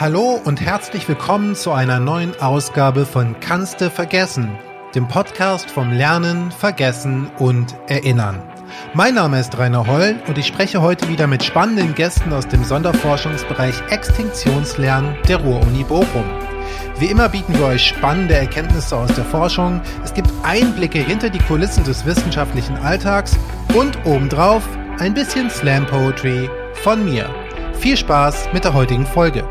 [0.00, 4.58] Hallo und herzlich willkommen zu einer neuen Ausgabe von Kannste vergessen,
[4.92, 8.42] dem Podcast vom Lernen, Vergessen und Erinnern.
[8.92, 12.64] Mein Name ist Rainer Holl und ich spreche heute wieder mit spannenden Gästen aus dem
[12.64, 16.24] Sonderforschungsbereich Extinktionslernen der Ruhr-Uni Bochum.
[16.98, 21.38] Wie immer bieten wir euch spannende Erkenntnisse aus der Forschung, es gibt Einblicke hinter die
[21.38, 23.38] Kulissen des wissenschaftlichen Alltags
[23.76, 24.64] und obendrauf
[24.98, 26.50] ein bisschen Slam Poetry
[26.82, 27.32] von mir.
[27.78, 29.44] Viel Spaß mit der heutigen Folge.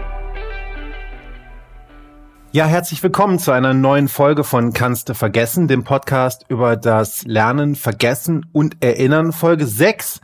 [2.55, 7.23] Ja, herzlich willkommen zu einer neuen Folge von Kannst du vergessen, dem Podcast über das
[7.23, 10.21] Lernen, Vergessen und Erinnern, Folge 6.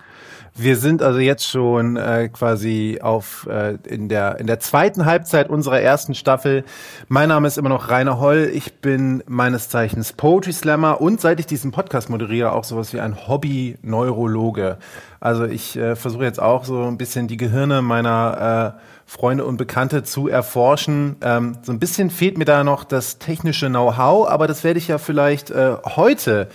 [0.53, 5.49] Wir sind also jetzt schon äh, quasi auf äh, in der in der zweiten Halbzeit
[5.49, 6.65] unserer ersten Staffel.
[7.07, 8.51] Mein Name ist immer noch Rainer Holl.
[8.53, 12.99] Ich bin meines Zeichens Poetry Slammer und seit ich diesen Podcast moderiere auch sowas wie
[12.99, 14.77] ein Hobby Neurologe.
[15.19, 19.57] Also ich äh, versuche jetzt auch so ein bisschen die Gehirne meiner äh, Freunde und
[19.57, 21.15] Bekannte zu erforschen.
[21.21, 24.87] Ähm, so ein bisschen fehlt mir da noch das technische Know-how, aber das werde ich
[24.87, 26.47] ja vielleicht äh, heute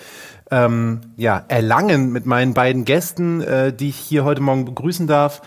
[0.53, 5.43] ähm, ja, erlangen mit meinen beiden Gästen, äh, die ich hier heute Morgen begrüßen darf.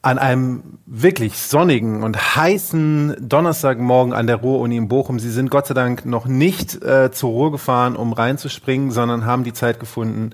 [0.00, 5.18] An einem wirklich sonnigen und heißen Donnerstagmorgen an der Ruhr-Uni in Bochum.
[5.18, 9.42] Sie sind Gott sei Dank noch nicht äh, zur Ruhr gefahren, um reinzuspringen, sondern haben
[9.42, 10.30] die Zeit gefunden,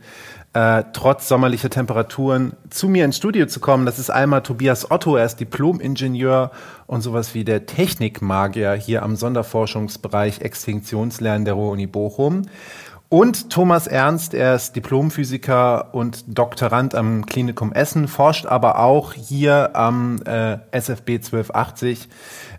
[0.52, 3.86] äh, trotz sommerlicher Temperaturen zu mir ins Studio zu kommen.
[3.86, 6.50] Das ist einmal Tobias Otto, er ist Diplom-Ingenieur
[6.86, 12.42] und sowas wie der Technikmagier hier am Sonderforschungsbereich Extinktionslernen der Ruhr-Uni Bochum.
[13.08, 19.74] Und Thomas Ernst, er ist Diplomphysiker und Doktorand am Klinikum Essen, forscht aber auch hier
[19.74, 22.08] am äh, SFB 1280.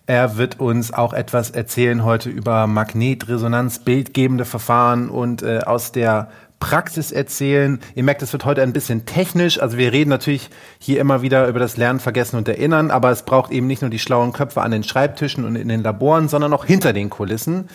[0.07, 6.27] Er wird uns auch etwas erzählen heute über Magnetresonanz, bildgebende Verfahren und äh, aus der
[6.61, 7.81] Praxis erzählen.
[7.95, 9.59] Ihr merkt, es wird heute ein bisschen technisch.
[9.59, 13.23] Also wir reden natürlich hier immer wieder über das Lernen, Vergessen und Erinnern, aber es
[13.23, 16.53] braucht eben nicht nur die schlauen Köpfe an den Schreibtischen und in den Laboren, sondern
[16.53, 17.67] auch hinter den Kulissen.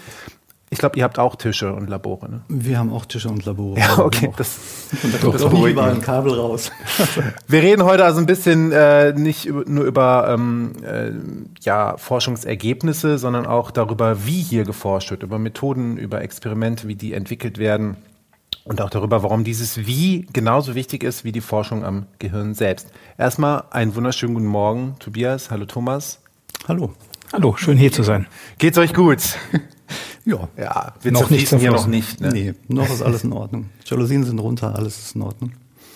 [0.70, 2.40] Ich glaube, ihr habt auch Tische und Labore, ne?
[2.48, 3.78] Wir haben auch Tische und Labore.
[3.78, 4.32] Ja, okay.
[4.36, 4.58] Das,
[5.02, 6.72] und da kommt auch überall ein Kabel raus.
[7.46, 11.10] Wir reden heute also ein bisschen äh, nicht nur über ähm, äh,
[11.60, 17.12] ja, Forschungsergebnisse, sondern auch darüber, wie hier geforscht wird, über Methoden, über Experimente, wie die
[17.14, 17.96] entwickelt werden
[18.66, 22.88] und auch darüber, warum dieses Wie genauso wichtig ist wie die Forschung am Gehirn selbst.
[23.16, 25.50] Erstmal einen wunderschönen guten Morgen, Tobias.
[25.50, 26.20] Hallo, Thomas.
[26.66, 26.92] Hallo.
[27.32, 28.26] Hallo, schön hier zu sein.
[28.58, 29.20] Geht's euch gut?
[30.24, 30.48] ja.
[30.56, 32.20] Ja, wir noch nicht hier noch nicht.
[32.20, 32.28] Ne?
[32.32, 33.70] Nee, noch ist alles in Ordnung.
[33.84, 35.52] Jalousien sind runter, alles ist in Ordnung.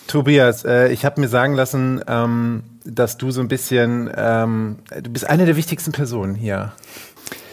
[0.07, 5.09] Tobias, äh, ich habe mir sagen lassen, ähm, dass du so ein bisschen, ähm, du
[5.09, 6.71] bist eine der wichtigsten Personen hier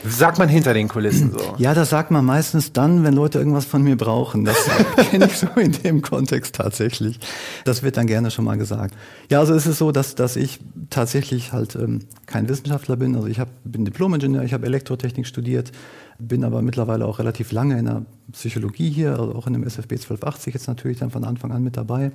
[0.07, 1.55] Sagt man hinter den Kulissen so?
[1.59, 4.45] Ja, das sagt man meistens dann, wenn Leute irgendwas von mir brauchen.
[4.45, 4.57] Das
[5.11, 7.19] kenne ich so in dem Kontext tatsächlich.
[7.65, 8.95] Das wird dann gerne schon mal gesagt.
[9.31, 10.61] Ja, also es ist so, dass, dass ich
[10.91, 13.17] tatsächlich halt ähm, kein Wissenschaftler bin.
[13.17, 15.73] Also ich hab, bin Diplom-Ingenieur, ich habe Elektrotechnik studiert,
[16.19, 19.93] bin aber mittlerweile auch relativ lange in der Psychologie hier, also auch in dem SFB
[19.93, 22.13] 1280 jetzt natürlich dann von Anfang an mit dabei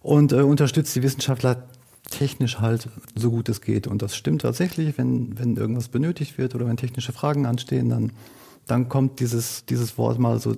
[0.00, 1.64] und äh, unterstützt die Wissenschaftler
[2.08, 3.86] technisch halt so gut es geht.
[3.86, 8.12] Und das stimmt tatsächlich, wenn, wenn irgendwas benötigt wird oder wenn technische Fragen anstehen, dann,
[8.66, 10.56] dann kommt dieses, dieses Wort mal so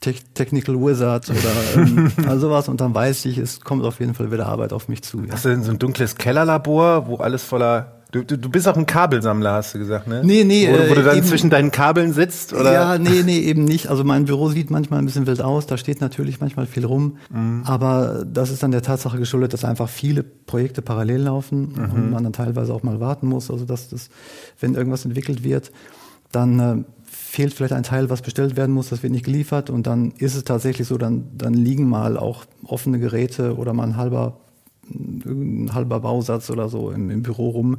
[0.00, 1.38] Technical Wizard oder
[1.76, 4.88] ähm, also sowas und dann weiß ich, es kommt auf jeden Fall wieder Arbeit auf
[4.88, 5.24] mich zu.
[5.24, 5.32] Ja.
[5.32, 8.76] Hast du denn so ein dunkles Kellerlabor, wo alles voller Du, du, du bist auch
[8.76, 10.22] ein Kabelsammler, hast du gesagt, ne?
[10.24, 10.68] Nee, nee.
[10.68, 12.72] Wo, wo du dann äh, eben, zwischen deinen Kabeln sitzt, oder?
[12.72, 13.88] Ja, nee, nee, eben nicht.
[13.88, 17.18] Also mein Büro sieht manchmal ein bisschen wild aus, da steht natürlich manchmal viel rum.
[17.28, 17.62] Mhm.
[17.66, 21.92] Aber das ist dann der Tatsache geschuldet, dass einfach viele Projekte parallel laufen mhm.
[21.92, 23.50] und man dann teilweise auch mal warten muss.
[23.50, 24.08] Also dass das,
[24.60, 25.72] wenn irgendwas entwickelt wird,
[26.32, 29.86] dann äh, fehlt vielleicht ein Teil, was bestellt werden muss, das wird nicht geliefert und
[29.86, 33.96] dann ist es tatsächlich so, dann, dann liegen mal auch offene Geräte oder mal ein
[33.98, 34.38] halber
[34.90, 37.78] ein halber Bausatz oder so im, im Büro rum.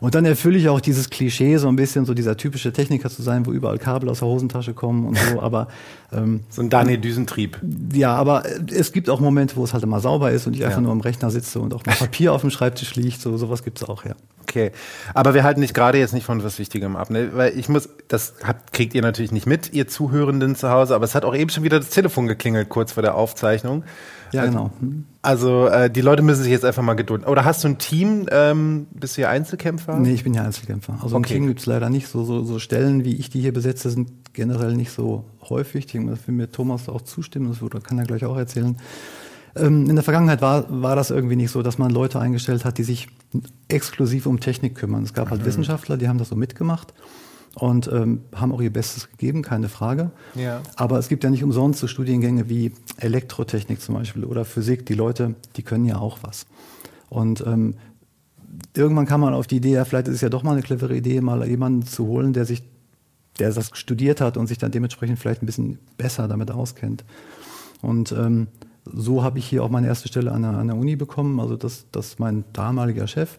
[0.00, 3.20] Und dann erfülle ich auch dieses Klischee, so ein bisschen so dieser typische Techniker zu
[3.20, 5.40] sein, wo überall Kabel aus der Hosentasche kommen und so.
[5.42, 5.68] Aber
[6.10, 7.60] ähm, so ein Daniel Düsentrieb.
[7.92, 8.42] Ja, aber
[8.72, 10.82] es gibt auch Momente, wo es halt immer sauber ist und ich einfach ja.
[10.82, 13.20] nur am Rechner sitze und auch mal Papier auf dem Schreibtisch liegt.
[13.20, 14.14] So sowas gibt's auch, ja.
[14.42, 14.72] Okay,
[15.14, 17.30] aber wir halten dich gerade jetzt nicht von was Wichtigem ab, ne?
[17.34, 21.04] weil ich muss, das habt, kriegt ihr natürlich nicht mit, ihr Zuhörenden zu Hause, aber
[21.04, 23.84] es hat auch eben schon wieder das Telefon geklingelt kurz vor der Aufzeichnung.
[24.32, 24.70] Ja, also, genau.
[24.80, 25.04] Hm.
[25.22, 27.26] Also äh, die Leute müssen sich jetzt einfach mal gedulden.
[27.26, 28.26] Oder hast du ein Team?
[28.30, 29.98] Ähm, bist du hier Einzelkämpfer?
[29.98, 30.94] Nee, ich bin ja Einzelkämpfer.
[31.02, 31.16] Also okay.
[31.16, 32.08] ein Team gibt's leider nicht.
[32.08, 35.84] So, so, so Stellen, wie ich die hier besetze, sind generell nicht so häufig.
[35.84, 38.78] Ich denke, das will mir Thomas auch zustimmen, das kann er gleich auch erzählen.
[39.56, 42.78] Ähm, in der Vergangenheit war, war das irgendwie nicht so, dass man Leute eingestellt hat,
[42.78, 43.08] die sich
[43.68, 45.02] exklusiv um Technik kümmern.
[45.02, 45.46] Es gab halt mhm.
[45.46, 46.94] Wissenschaftler, die haben das so mitgemacht
[47.56, 50.10] und ähm, haben auch ihr Bestes gegeben, keine Frage.
[50.34, 50.62] Ja.
[50.76, 54.86] Aber es gibt ja nicht umsonst so Studiengänge wie Elektrotechnik zum Beispiel oder Physik.
[54.86, 56.46] Die Leute, die können ja auch was.
[57.08, 57.74] Und ähm,
[58.76, 60.94] irgendwann kam man auf die Idee, ja, vielleicht ist es ja doch mal eine clevere
[60.96, 62.62] Idee, mal jemanden zu holen, der sich,
[63.38, 67.04] der das studiert hat und sich dann dementsprechend vielleicht ein bisschen besser damit auskennt.
[67.82, 68.46] Und ähm,
[68.84, 71.40] so habe ich hier auch meine erste Stelle an der, an der Uni bekommen.
[71.40, 73.38] Also dass, dass mein damaliger Chef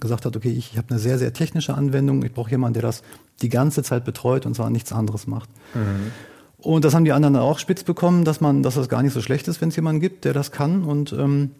[0.00, 2.82] gesagt hat, okay, ich, ich habe eine sehr, sehr technische Anwendung, ich brauche jemanden, der
[2.82, 3.02] das
[3.42, 5.48] die ganze Zeit betreut und zwar nichts anderes macht.
[5.74, 6.12] Mhm.
[6.58, 9.22] Und das haben die anderen auch spitz bekommen, dass man, dass das gar nicht so
[9.22, 10.82] schlecht ist, wenn es jemanden gibt, der das kann.
[10.82, 11.52] Und ähm,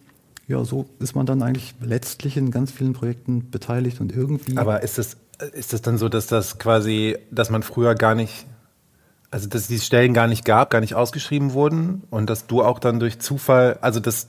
[0.49, 4.56] ja, so ist man dann eigentlich letztlich in ganz vielen Projekten beteiligt und irgendwie.
[4.56, 5.17] Aber ist es,
[5.52, 8.46] ist es dann so, dass das quasi, dass man früher gar nicht,
[9.31, 12.81] also dass die Stellen gar nicht gab, gar nicht ausgeschrieben wurden und dass du auch
[12.81, 14.29] dann durch Zufall, also dass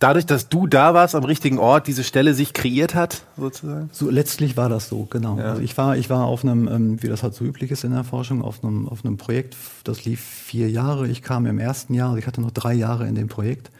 [0.00, 3.88] dadurch, dass du da warst am richtigen Ort, diese Stelle sich kreiert hat, sozusagen?
[3.92, 5.38] So letztlich war das so, genau.
[5.38, 5.50] Ja.
[5.50, 7.92] Also ich war, ich war auf einem, ähm, wie das halt so üblich ist in
[7.92, 11.06] der Forschung, auf einem, auf einem Projekt, das lief vier Jahre.
[11.06, 13.70] Ich kam im ersten Jahr, also ich hatte noch drei Jahre in dem Projekt.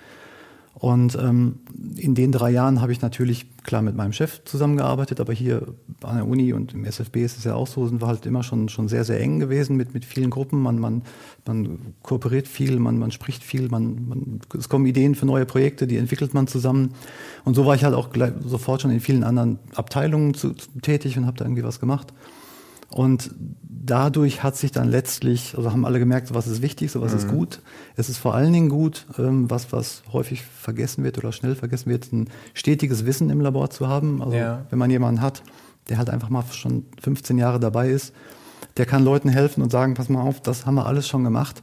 [0.75, 1.56] Und ähm,
[1.96, 6.17] in den drei Jahren habe ich natürlich klar mit meinem Chef zusammengearbeitet, aber hier an
[6.17, 8.69] der Uni und im SFB ist es ja auch so, sind wir halt immer schon,
[8.69, 10.62] schon sehr, sehr eng gewesen mit, mit vielen Gruppen.
[10.62, 11.02] Man, man,
[11.46, 15.87] man kooperiert viel, man, man spricht viel, man, man, es kommen Ideen für neue Projekte,
[15.87, 16.94] die entwickelt man zusammen.
[17.44, 20.70] Und so war ich halt auch gleich, sofort schon in vielen anderen Abteilungen zu, zu,
[20.81, 22.14] tätig und habe da irgendwie was gemacht.
[22.90, 23.31] Und
[23.62, 27.19] dadurch hat sich dann letztlich, also haben alle gemerkt, was ist wichtig, so was mhm.
[27.19, 27.60] ist gut.
[27.96, 31.90] Es ist vor allen Dingen gut, ähm, was, was häufig vergessen wird oder schnell vergessen
[31.90, 34.22] wird, ein stetiges Wissen im Labor zu haben.
[34.22, 34.66] Also ja.
[34.70, 35.42] wenn man jemanden hat,
[35.88, 38.12] der halt einfach mal schon 15 Jahre dabei ist,
[38.76, 41.62] der kann Leuten helfen und sagen, pass mal auf, das haben wir alles schon gemacht.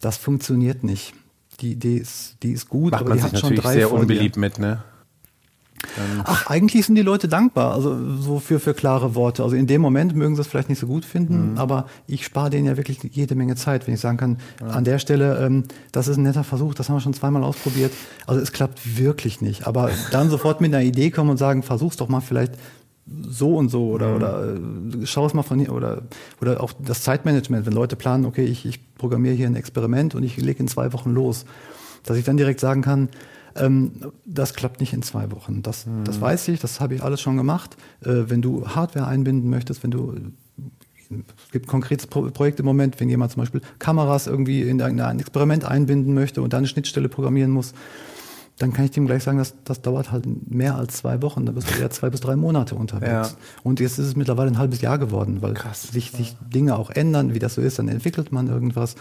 [0.00, 1.14] Das funktioniert nicht.
[1.60, 4.58] Die Idee ist, die ist gut, Macht aber die hat schon drei sehr unbeliebt mit,
[4.58, 4.82] ne?
[6.24, 9.42] Ach, eigentlich sind die Leute dankbar, also so für, für klare Worte.
[9.42, 11.58] Also in dem Moment mögen sie es vielleicht nicht so gut finden, mhm.
[11.58, 14.68] aber ich spare denen ja wirklich jede Menge Zeit, wenn ich sagen kann, ja.
[14.68, 17.92] an der Stelle, ähm, das ist ein netter Versuch, das haben wir schon zweimal ausprobiert.
[18.26, 19.66] Also es klappt wirklich nicht.
[19.66, 22.52] Aber dann sofort mit einer Idee kommen und sagen, versuch's doch mal vielleicht
[23.22, 24.16] so und so oder, mhm.
[24.16, 24.54] oder
[25.02, 26.02] äh, schau es mal von hier oder,
[26.40, 30.22] oder auch das Zeitmanagement, wenn Leute planen, okay, ich, ich programmiere hier ein Experiment und
[30.22, 31.44] ich lege in zwei Wochen los,
[32.04, 33.08] dass ich dann direkt sagen kann,
[33.56, 33.92] ähm,
[34.24, 35.62] das klappt nicht in zwei Wochen.
[35.62, 36.04] Das, mhm.
[36.04, 37.76] das weiß ich, das habe ich alles schon gemacht.
[38.02, 40.14] Äh, wenn du Hardware einbinden möchtest, wenn du
[41.10, 45.64] es gibt konkretes Projekt im Moment, wenn jemand zum Beispiel Kameras irgendwie in ein Experiment
[45.64, 47.74] einbinden möchte und dann eine Schnittstelle programmieren muss,
[48.60, 51.46] dann kann ich dem gleich sagen, dass das dauert halt mehr als zwei Wochen.
[51.46, 53.10] Da bist du eher zwei bis drei Monate unterwegs.
[53.10, 53.28] Ja.
[53.62, 55.88] Und jetzt ist es mittlerweile ein halbes Jahr geworden, weil Krass.
[55.88, 57.78] sich, sich Dinge auch ändern, wie das so ist.
[57.78, 58.96] Dann entwickelt man irgendwas.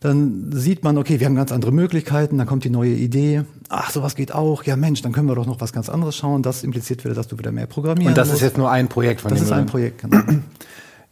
[0.00, 3.44] Dann sieht man, okay, wir haben ganz andere Möglichkeiten, dann kommt die neue Idee.
[3.68, 4.64] Ach, sowas geht auch.
[4.64, 6.42] Ja, Mensch, dann können wir doch noch was ganz anderes schauen.
[6.42, 8.42] Das impliziert wieder, dass du wieder mehr programmieren Und das musst.
[8.42, 10.20] ist jetzt nur ein Projekt von Das ist ein Projekt, genau.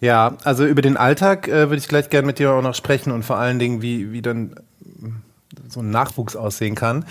[0.01, 3.13] Ja, also über den Alltag äh, würde ich gleich gerne mit dir auch noch sprechen
[3.13, 4.57] und vor allen Dingen, wie, wie dann
[5.69, 7.05] so ein Nachwuchs aussehen kann.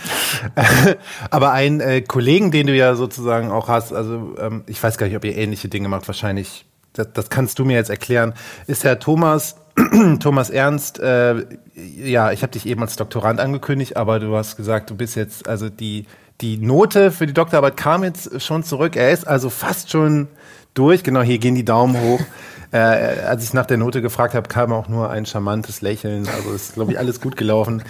[1.30, 5.08] Aber ein äh, Kollegen, den du ja sozusagen auch hast, also ähm, ich weiß gar
[5.08, 8.34] nicht, ob ihr ähnliche Dinge macht, wahrscheinlich, das, das kannst du mir jetzt erklären,
[8.68, 9.56] ist Herr Thomas
[10.20, 11.46] Thomas Ernst, äh,
[11.76, 15.48] ja, ich habe dich eben als Doktorand angekündigt, aber du hast gesagt, du bist jetzt,
[15.48, 16.06] also die,
[16.42, 18.96] die Note für die Doktorarbeit kam jetzt schon zurück.
[18.96, 20.28] Er ist also fast schon
[20.74, 21.04] durch.
[21.04, 22.20] Genau, hier gehen die Daumen hoch.
[22.72, 26.28] äh, als ich nach der Note gefragt habe, kam auch nur ein charmantes Lächeln.
[26.28, 27.84] Also ist, glaube ich, alles gut gelaufen.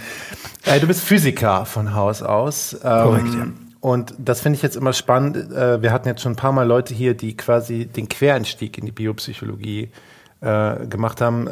[0.64, 2.74] Äh, du bist Physiker von Haus aus.
[2.74, 3.46] Ähm, Korrekt, ja.
[3.80, 5.36] Und das finde ich jetzt immer spannend.
[5.36, 8.86] Äh, wir hatten jetzt schon ein paar Mal Leute hier, die quasi den Quereinstieg in
[8.86, 9.88] die Biopsychologie äh,
[10.42, 11.48] gemacht haben.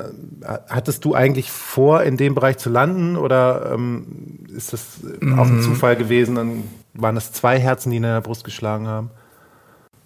[0.68, 5.58] Hattest du eigentlich vor, in dem Bereich zu landen oder ähm, ist das auch ein
[5.58, 5.62] mhm.
[5.62, 6.34] Zufall gewesen?
[6.34, 9.10] Dann waren das zwei Herzen, die in der Brust geschlagen haben?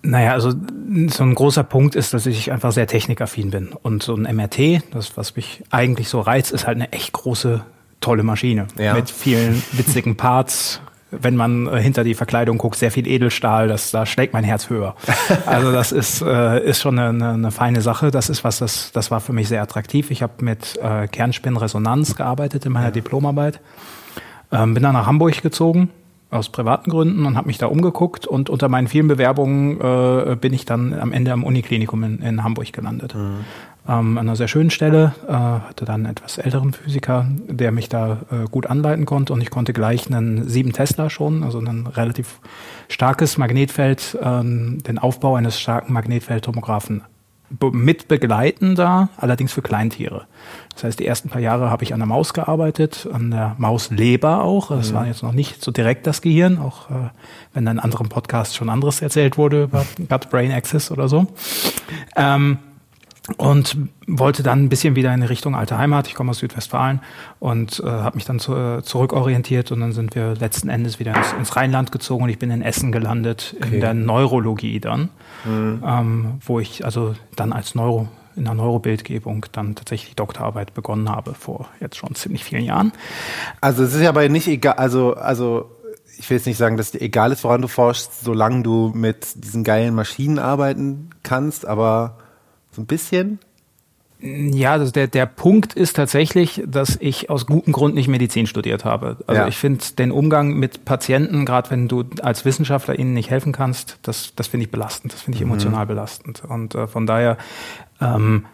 [0.02, 0.52] Naja, also
[1.08, 3.68] so ein großer Punkt ist, dass ich einfach sehr technikaffin bin.
[3.72, 7.64] Und so ein MRT, das, was mich eigentlich so reizt, ist halt eine echt große,
[8.00, 8.66] tolle Maschine.
[8.78, 8.92] Ja.
[8.92, 10.82] Mit vielen witzigen Parts,
[11.20, 14.70] wenn man äh, hinter die Verkleidung guckt, sehr viel Edelstahl, das, da schlägt mein Herz
[14.70, 14.94] höher.
[15.46, 18.10] Also das ist, äh, ist schon eine, eine feine Sache.
[18.10, 20.10] Das ist was, das, das war für mich sehr attraktiv.
[20.10, 22.92] Ich habe mit äh, Kernspinnresonanz gearbeitet in meiner ja.
[22.92, 23.60] Diplomarbeit.
[24.50, 25.90] Ähm, bin dann nach Hamburg gezogen
[26.30, 30.52] aus privaten Gründen und habe mich da umgeguckt und unter meinen vielen Bewerbungen äh, bin
[30.52, 33.14] ich dann am Ende am Uniklinikum in, in Hamburg gelandet.
[33.14, 33.44] Mhm
[33.86, 37.88] ähm, an einer sehr schönen Stelle, äh, hatte dann einen etwas älteren Physiker, der mich
[37.88, 41.86] da äh, gut anleiten konnte und ich konnte gleich einen 7 Tesla schon, also ein
[41.86, 42.40] relativ
[42.88, 47.02] starkes Magnetfeld, ähm, den Aufbau eines starken Magnetfeldtomographen
[47.72, 50.26] mit begleiten da, allerdings für Kleintiere.
[50.74, 54.42] Das heißt, die ersten paar Jahre habe ich an der Maus gearbeitet, an der Mausleber
[54.42, 54.68] auch.
[54.68, 54.94] Das mhm.
[54.94, 57.10] war jetzt noch nicht so direkt das Gehirn, auch äh,
[57.52, 61.26] wenn in anderen Podcasts schon anderes erzählt wurde über Gut-Brain Access oder so.
[62.16, 62.58] Ähm,
[63.38, 63.76] und
[64.06, 66.06] wollte dann ein bisschen wieder in Richtung alte Heimat.
[66.08, 67.00] Ich komme aus Südwestfalen
[67.40, 71.16] und äh, habe mich dann zu, äh, zurückorientiert und dann sind wir letzten Endes wieder
[71.16, 73.74] ins, ins, Rheinland gezogen und ich bin in Essen gelandet okay.
[73.74, 75.08] in der Neurologie dann,
[75.44, 75.82] mhm.
[75.86, 81.08] ähm, wo ich also dann als Neuro in der Neurobildgebung dann tatsächlich die Doktorarbeit begonnen
[81.08, 82.92] habe vor jetzt schon ziemlich vielen Jahren.
[83.60, 85.70] Also es ist ja aber nicht egal, also also
[86.18, 89.44] ich will jetzt nicht sagen, dass dir egal ist, woran du forschst, solange du mit
[89.44, 92.18] diesen geilen Maschinen arbeiten kannst, aber
[92.74, 93.38] so ein bisschen?
[94.20, 98.84] Ja, also der, der Punkt ist tatsächlich, dass ich aus gutem Grund nicht Medizin studiert
[98.84, 99.18] habe.
[99.26, 99.48] Also ja.
[99.48, 103.98] ich finde den Umgang mit Patienten, gerade wenn du als Wissenschaftler ihnen nicht helfen kannst,
[104.02, 105.50] das, das finde ich belastend, das finde ich mhm.
[105.50, 105.88] emotional mhm.
[105.88, 106.42] belastend.
[106.48, 107.36] Und äh, von daher
[108.00, 108.46] ähm,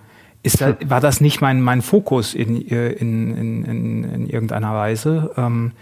[0.42, 5.30] ist da, war das nicht mein, mein Fokus in, in, in, in, in irgendeiner Weise.
[5.36, 5.72] Ähm,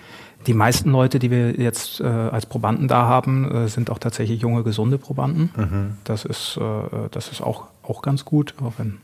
[0.47, 4.41] die meisten Leute, die wir jetzt äh, als Probanden da haben, äh, sind auch tatsächlich
[4.41, 5.51] junge, gesunde Probanden.
[5.57, 5.97] Mhm.
[6.05, 8.99] Das ist, äh, das ist auch, auch ganz gut, auch wenn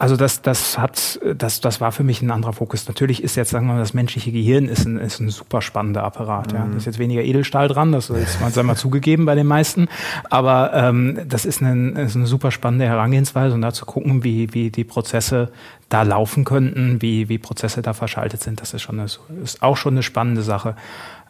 [0.00, 2.88] also das, das hat, das, das war für mich ein anderer Fokus.
[2.88, 6.04] Natürlich ist jetzt, sagen wir mal, das menschliche Gehirn ist ein, ist ein super spannender
[6.04, 6.54] Apparat.
[6.54, 6.58] Mhm.
[6.58, 6.66] Ja.
[6.70, 9.88] Da ist jetzt weniger Edelstahl dran, das ist wir mal zugegeben bei den meisten.
[10.30, 14.54] Aber ähm, das ist eine, ist eine super spannende Herangehensweise und da zu gucken, wie,
[14.54, 15.52] wie die Prozesse
[15.90, 19.08] da laufen könnten, wie, wie Prozesse da verschaltet sind, das ist schon eine,
[19.42, 20.76] ist auch schon eine spannende Sache.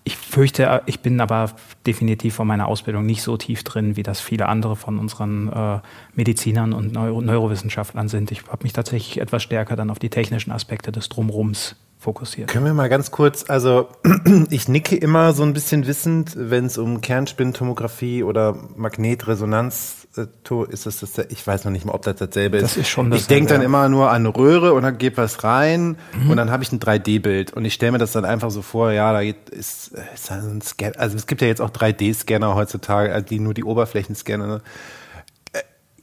[0.05, 1.51] Ich fürchte, ich bin aber
[1.87, 5.81] definitiv von meiner Ausbildung nicht so tief drin, wie das viele andere von unseren äh,
[6.15, 8.31] Medizinern und Neuro Neurowissenschaftlern sind.
[8.33, 12.49] Ich habe mich tatsächlich etwas stärker dann auf die technischen Aspekte des Drumrums fokussiert.
[12.49, 13.89] Können wir mal ganz kurz, also
[14.51, 20.27] ich nicke immer so ein bisschen wissend, wenn es um Kernspintomographie oder Magnetresonanz äh,
[20.71, 22.63] ist das, das ich weiß noch nicht mal, ob das dasselbe ist.
[22.63, 25.45] Das ist schon Ich denke dann immer nur an eine Röhre und dann geht was
[25.45, 26.31] rein mhm.
[26.31, 28.93] und dann habe ich ein 3D-Bild und ich stelle mir das dann einfach so vor,
[28.93, 33.23] ja, da geht, ist, ist ein Scan, also es gibt ja jetzt auch 3D-Scanner heutzutage,
[33.23, 34.49] die nur die Oberflächen scannen.
[34.49, 34.63] Ne?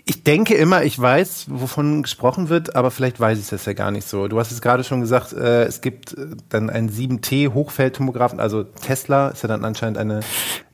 [0.09, 3.91] Ich denke immer, ich weiß, wovon gesprochen wird, aber vielleicht weiß ich das ja gar
[3.91, 4.29] nicht so.
[4.29, 8.63] Du hast es gerade schon gesagt, äh, es gibt äh, dann einen 7T Hochfeldtomographen, also
[8.63, 10.21] Tesla ist ja dann anscheinend eine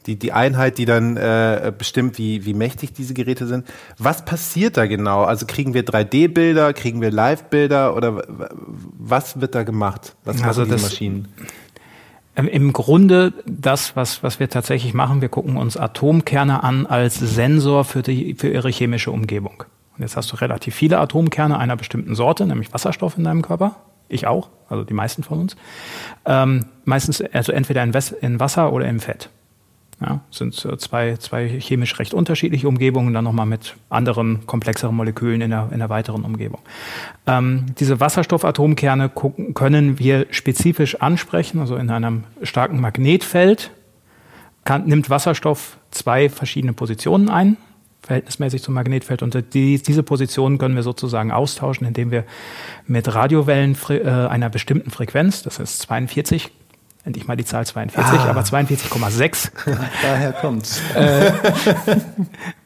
[0.06, 3.66] die die Einheit, die dann äh, bestimmt, wie wie mächtig diese Geräte sind.
[3.98, 5.24] Was passiert da genau?
[5.24, 8.22] Also kriegen wir 3D-Bilder, kriegen wir Live-Bilder oder
[9.00, 10.16] was wird da gemacht?
[10.25, 11.28] Was machen also diese Maschinen?
[12.36, 17.16] Ähm, Im Grunde das, was, was wir tatsächlich machen, wir gucken uns Atomkerne an als
[17.16, 19.63] Sensor für, die, für ihre chemische Umgebung.
[19.96, 23.75] Und jetzt hast du relativ viele Atomkerne einer bestimmten Sorte, nämlich Wasserstoff in deinem Körper.
[24.10, 25.56] Ich auch, also die meisten von uns.
[26.25, 29.30] Ähm, meistens also entweder in, in Wasser oder im Fett.
[30.05, 35.51] Ja, sind zwei, zwei chemisch recht unterschiedliche Umgebungen, dann nochmal mit anderen komplexeren Molekülen in
[35.51, 36.60] der, in der weiteren Umgebung.
[37.25, 39.10] Ähm, diese Wasserstoffatomkerne
[39.53, 43.72] können wir spezifisch ansprechen, also in einem starken Magnetfeld
[44.65, 47.55] kann, nimmt Wasserstoff zwei verschiedene Positionen ein,
[48.01, 49.24] verhältnismäßig zum Magnetfeld.
[49.24, 52.25] Und die, diese Positionen können wir sozusagen austauschen, indem wir
[52.88, 56.51] mit Radiowellen äh, einer bestimmten Frequenz, das ist 42
[57.05, 58.29] endlich mal die Zahl 42, ah.
[58.29, 59.51] aber 42,6.
[60.01, 60.81] Daher kommt's.
[60.95, 61.31] Äh,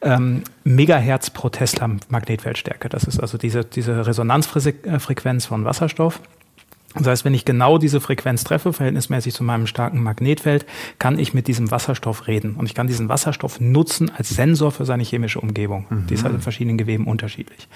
[0.02, 2.88] ähm, Megahertz pro Tesla Magnetfeldstärke.
[2.88, 6.20] Das ist also diese, diese Resonanzfrequenz von Wasserstoff.
[6.94, 10.64] Das heißt, wenn ich genau diese Frequenz treffe, verhältnismäßig zu meinem starken Magnetfeld,
[10.98, 12.54] kann ich mit diesem Wasserstoff reden.
[12.54, 15.84] Und ich kann diesen Wasserstoff nutzen als Sensor für seine chemische Umgebung.
[15.90, 16.06] Mhm.
[16.06, 17.68] Die ist halt in verschiedenen Geweben unterschiedlich.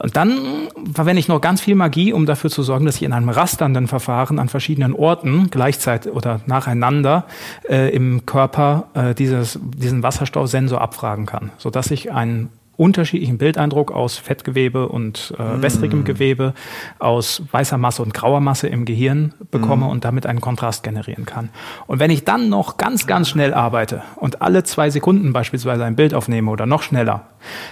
[0.00, 3.12] Und dann verwende ich noch ganz viel Magie, um dafür zu sorgen, dass ich in
[3.12, 7.26] einem rasternden Verfahren an verschiedenen Orten gleichzeitig oder nacheinander
[7.68, 12.48] äh, im Körper äh, dieses, diesen Wasserstoffsensor abfragen kann, sodass ich einen
[12.80, 15.62] unterschiedlichen Bildeindruck aus Fettgewebe und äh, mm.
[15.62, 16.54] wässrigem Gewebe,
[16.98, 19.90] aus weißer Masse und grauer Masse im Gehirn bekomme mm.
[19.90, 21.50] und damit einen Kontrast generieren kann.
[21.86, 25.94] Und wenn ich dann noch ganz, ganz schnell arbeite und alle zwei Sekunden beispielsweise ein
[25.94, 27.26] Bild aufnehme oder noch schneller,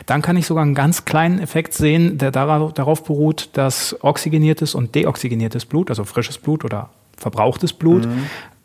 [0.04, 4.74] dann kann ich sogar einen ganz kleinen Effekt sehen, der darauf, darauf beruht, dass oxygeniertes
[4.74, 8.10] und deoxygeniertes Blut, also frisches Blut oder verbrauchtes Blut, mm.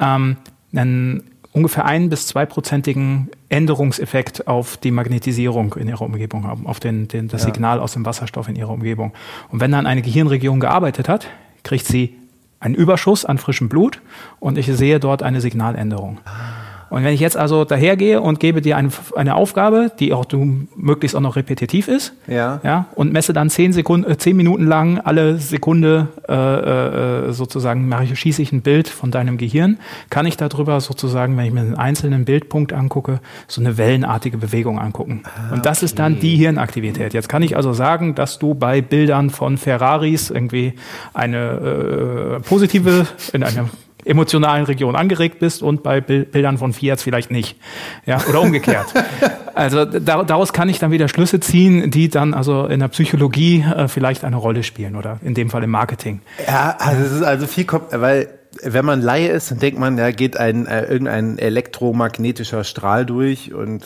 [0.02, 0.38] ähm,
[0.76, 7.08] einen ungefähr ein bis zweiprozentigen Änderungseffekt auf die Magnetisierung in ihrer Umgebung haben, auf den,
[7.08, 7.54] den, das ja.
[7.54, 9.14] Signal aus dem Wasserstoff in ihrer Umgebung.
[9.50, 11.28] Und wenn dann eine Gehirnregion gearbeitet hat,
[11.64, 12.16] kriegt sie
[12.60, 14.02] einen Überschuss an frischem Blut
[14.40, 16.20] und ich sehe dort eine Signaländerung.
[16.26, 16.63] Ah.
[16.94, 20.68] Und wenn ich jetzt also dahergehe und gebe dir eine, eine Aufgabe, die auch du
[20.76, 24.68] möglichst auch noch repetitiv ist, ja, ja und messe dann zehn Sekunden, äh, zehn Minuten
[24.68, 29.80] lang alle Sekunde äh, äh, sozusagen mache ich, schieße ich ein Bild von deinem Gehirn,
[30.12, 34.78] kann ich darüber sozusagen, wenn ich mir einen einzelnen Bildpunkt angucke, so eine wellenartige Bewegung
[34.78, 35.24] angucken.
[35.26, 35.86] Ah, und das okay.
[35.86, 37.16] ist dann die Hirnaktivität.
[37.16, 40.74] Jetzt kann ich also sagen, dass du bei Bildern von Ferraris irgendwie
[41.16, 43.68] eine äh, positive in einer
[44.06, 47.58] emotionalen Region angeregt bist und bei Bildern von Fiat vielleicht nicht.
[48.06, 48.88] Ja, oder umgekehrt.
[49.54, 53.88] also daraus kann ich dann wieder Schlüsse ziehen, die dann also in der Psychologie äh,
[53.88, 56.22] vielleicht eine Rolle spielen oder in dem Fall im Marketing.
[56.48, 58.30] Ja, also es ist also viel, weil
[58.62, 63.54] wenn man Laie ist, dann denkt man, da geht ein äh, irgendein elektromagnetischer Strahl durch
[63.54, 63.86] und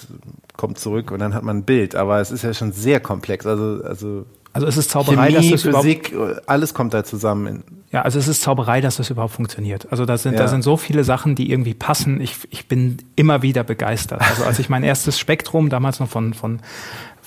[0.57, 1.95] kommt zurück und dann hat man ein Bild.
[1.95, 3.45] Aber es ist ja schon sehr komplex.
[3.45, 6.15] Also, also also es ist Zauberei, Chemie, dass das Physik,
[6.47, 7.63] alles kommt da zusammen.
[7.91, 9.87] Ja, also es ist Zauberei, dass das überhaupt funktioniert.
[9.91, 10.39] Also da sind, ja.
[10.39, 12.19] da sind so viele Sachen, die irgendwie passen.
[12.19, 14.21] Ich, ich bin immer wieder begeistert.
[14.21, 16.59] Also als ich mein erstes Spektrum damals noch von, von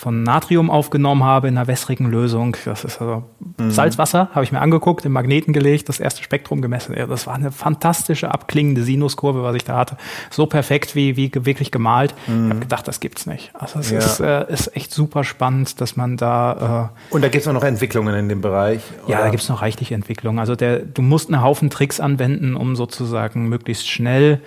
[0.00, 2.56] von Natrium aufgenommen habe in einer wässrigen Lösung.
[2.64, 3.24] Das ist also
[3.58, 3.70] mhm.
[3.70, 6.94] Salzwasser, habe ich mir angeguckt, im Magneten gelegt, das erste Spektrum gemessen.
[6.96, 9.98] Das war eine fantastische abklingende Sinuskurve, was ich da hatte.
[10.30, 12.14] So perfekt wie, wie wirklich gemalt.
[12.26, 12.44] Mhm.
[12.44, 13.50] Ich habe gedacht, das gibt's nicht.
[13.52, 13.98] Also es ja.
[13.98, 16.90] ist, äh, ist echt super spannend, dass man da.
[17.10, 18.80] Äh, Und da gibt's auch noch Entwicklungen in dem Bereich?
[19.04, 19.12] Oder?
[19.12, 20.38] Ja, da gibt's noch reichlich Entwicklungen.
[20.38, 24.40] Also der, du musst einen Haufen Tricks anwenden, um sozusagen möglichst schnell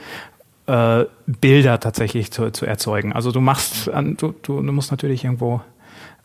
[0.68, 3.14] äh, Bilder tatsächlich zu, zu erzeugen.
[3.14, 5.62] Also du machst, du, du, du musst natürlich irgendwo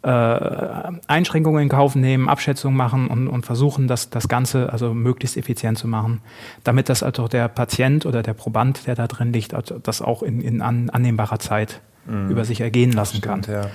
[0.03, 0.09] äh,
[1.09, 5.77] Einschränkungen in Kauf nehmen, Abschätzungen machen und, und versuchen, das, das Ganze also möglichst effizient
[5.77, 6.21] zu machen,
[6.63, 10.23] damit das also der Patient oder der Proband, der da drin liegt, also das auch
[10.23, 12.31] in, in an, annehmbarer Zeit mhm.
[12.31, 13.55] über sich ergehen lassen stimmt, kann.
[13.55, 13.71] Ja.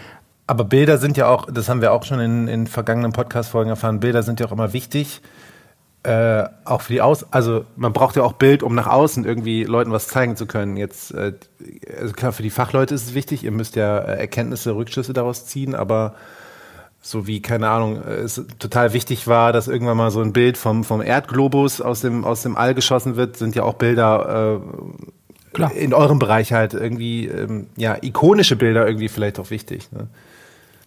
[0.48, 4.00] Aber Bilder sind ja auch, das haben wir auch schon in, in vergangenen Podcast-Folgen erfahren,
[4.00, 5.22] Bilder sind ja auch immer wichtig
[6.04, 9.64] äh, auch für die Aus, also man braucht ja auch Bild, um nach außen irgendwie
[9.64, 10.76] Leuten was zeigen zu können.
[10.76, 11.34] Jetzt, äh,
[12.00, 15.46] also klar, für die Fachleute ist es wichtig, ihr müsst ja äh, Erkenntnisse, Rückschlüsse daraus
[15.46, 16.16] ziehen, aber
[17.02, 20.58] so wie, keine Ahnung, äh, es total wichtig war, dass irgendwann mal so ein Bild
[20.58, 24.60] vom, vom Erdglobus aus dem, aus dem All geschossen wird, sind ja auch Bilder
[25.58, 29.92] äh, in eurem Bereich halt irgendwie, ähm, ja, ikonische Bilder irgendwie vielleicht auch wichtig.
[29.92, 30.08] Ne?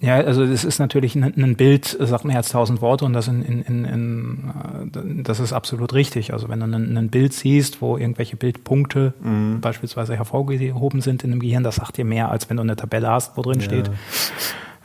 [0.00, 3.28] Ja, also das ist natürlich ein, ein Bild, sagt mehr als tausend Worte und das,
[3.28, 6.32] in, in, in, in, das ist absolut richtig.
[6.32, 9.60] Also wenn du ein, ein Bild siehst, wo irgendwelche Bildpunkte mhm.
[9.60, 13.08] beispielsweise hervorgehoben sind in dem Gehirn, das sagt dir mehr, als wenn du eine Tabelle
[13.08, 13.64] hast, wo drin ja.
[13.64, 13.90] steht.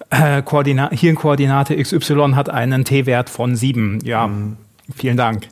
[0.10, 4.00] Äh, Koordinat, Hirnkoordinate XY hat einen T-Wert von sieben.
[4.04, 4.58] Ja, mhm.
[4.96, 5.48] Vielen Dank.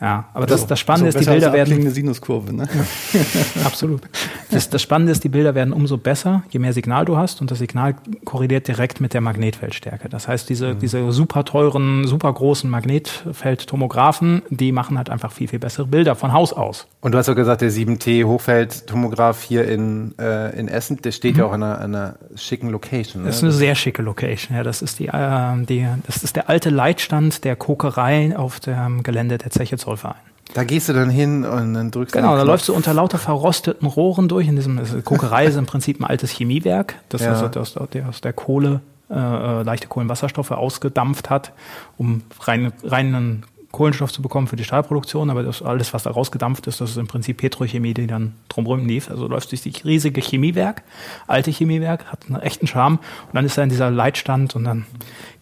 [0.00, 1.74] Ja, aber das, das Spannende so ist, die Bilder werden.
[1.74, 2.68] Eine Sinuskurve, ne?
[3.64, 4.02] Absolut.
[4.50, 7.50] Das, das Spannende ist, die Bilder werden umso besser, je mehr Signal du hast und
[7.50, 10.08] das Signal korreliert direkt mit der Magnetfeldstärke.
[10.08, 10.78] Das heißt, diese, mhm.
[10.78, 16.32] diese super teuren, super großen Magnetfeldtomographen, die machen halt einfach viel, viel bessere Bilder von
[16.32, 16.86] Haus aus.
[17.00, 21.34] Und du hast ja gesagt, der 7T Hochfeldtomograph hier in, äh, in Essen, der steht
[21.34, 21.40] mhm.
[21.40, 23.22] ja auch in einer, einer schicken Location.
[23.22, 23.28] Ne?
[23.28, 24.62] Das ist eine sehr schicke Location, ja.
[24.62, 29.38] Das ist die, äh, die, das ist der alte Leitstand der Kokerei auf dem Gelände
[29.38, 30.16] der Zeche Zollverein.
[30.54, 32.20] Da gehst du dann hin und dann drückst du.
[32.20, 34.48] Genau, da läufst du unter lauter verrosteten Rohren durch.
[34.48, 37.32] In diesem Kokerei ist im Prinzip ein altes Chemiewerk, das ja.
[37.32, 41.52] also aus, der, aus der Kohle äh, äh, leichte Kohlenwasserstoffe ausgedampft hat,
[41.98, 46.66] um rein, reinen Kohlenstoff zu bekommen für die Stahlproduktion, aber das alles, was da rausgedampft
[46.66, 49.10] ist, das ist im Prinzip Petrochemie, die dann drumherum lief.
[49.10, 50.82] Also läuft durch dieses riesige Chemiewerk,
[51.26, 54.86] alte Chemiewerk, hat einen echten Charme und dann ist er in dieser Leitstand und dann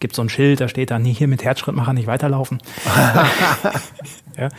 [0.01, 2.59] gibt es so ein Schild, da steht dann hier mit Herzschrittmacher nicht weiterlaufen.
[4.37, 4.49] ja.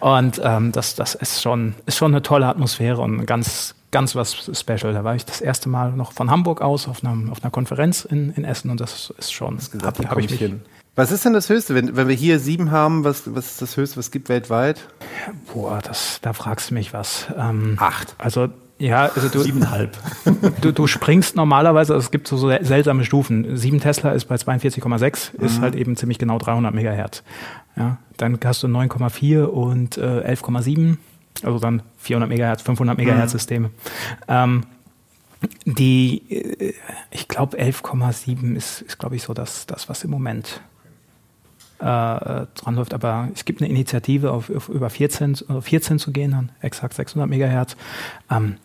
[0.00, 4.50] Und ähm, das, das ist schon, ist schon eine tolle Atmosphäre und ganz, ganz was
[4.58, 4.92] Special.
[4.92, 8.04] Da war ich das erste Mal noch von Hamburg aus auf einer, auf einer Konferenz
[8.04, 10.62] in, in Essen und das ist schon, habe hab ich mich hin
[10.96, 11.74] was ist denn das Höchste?
[11.74, 14.80] Wenn, wenn wir hier sieben haben, was, was ist das Höchste, was es gibt weltweit?
[15.52, 17.26] Boah, das, da fragst du mich was.
[17.38, 18.16] Ähm, Acht.
[18.16, 19.40] Also, ja, also du.
[19.40, 19.96] Siebeneinhalb.
[20.62, 23.56] Du, du springst normalerweise, also es gibt so, so seltsame Stufen.
[23.56, 25.44] Sieben Tesla ist bei 42,6, mhm.
[25.44, 27.22] ist halt eben ziemlich genau 300 Megahertz.
[27.76, 30.96] Ja, dann hast du 9,4 und äh, 11,7,
[31.42, 33.38] also dann 400 Megahertz, 500 Megahertz mhm.
[33.38, 33.70] Systeme.
[34.28, 34.64] Ähm,
[35.66, 36.74] die, äh,
[37.10, 40.62] ich glaube, 11,7 ist, ist glaube ich, so das, das, was im Moment
[41.78, 42.94] äh, dran läuft.
[42.94, 47.28] Aber es gibt eine Initiative, auf, auf über 14, 14 zu gehen, dann exakt 600
[47.28, 47.76] Megahertz.
[48.30, 48.56] Ähm,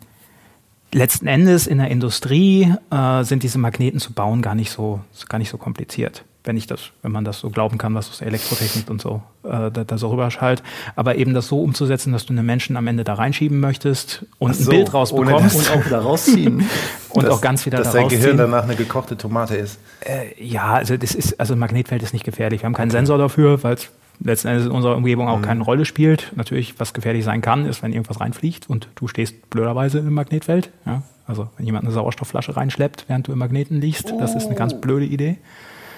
[0.94, 5.38] letzten Endes in der Industrie äh, sind diese Magneten zu bauen gar nicht so, gar
[5.38, 8.90] nicht so kompliziert wenn ich das, wenn man das so glauben kann, was aus Elektrotechnik
[8.90, 10.64] und so äh, da, da so rüberschallt.
[10.96, 14.56] Aber eben das so umzusetzen, dass du einen Menschen am Ende da reinschieben möchtest und
[14.56, 16.68] so, ein Bild rausbekommst und auch wieder rausziehen
[17.10, 18.20] und das, auch ganz wieder dass da rausziehen.
[18.20, 19.80] Dass dein Gehirn danach eine gekochte Tomate ist.
[20.02, 22.62] Äh, ja, also das ist also Magnetfeld ist nicht gefährlich.
[22.62, 22.98] Wir haben keinen okay.
[22.98, 23.90] Sensor dafür, weil es
[24.24, 25.44] letzten Endes in unserer Umgebung auch mhm.
[25.44, 26.32] keine Rolle spielt.
[26.36, 30.72] Natürlich, was gefährlich sein kann, ist, wenn irgendwas reinfliegt und du stehst blöderweise im Magnetfeld.
[30.86, 31.04] Ja?
[31.28, 34.20] Also wenn jemand eine Sauerstoffflasche reinschleppt, während du im Magneten liegst, oh.
[34.20, 35.38] das ist eine ganz blöde Idee.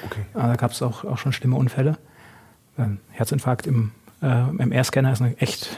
[0.06, 0.22] Okay.
[0.34, 1.98] Äh, da gab es auch, auch schon schlimme Unfälle.
[2.78, 5.78] Ähm, Herzinfarkt im äh, MR-Scanner ist eine echt,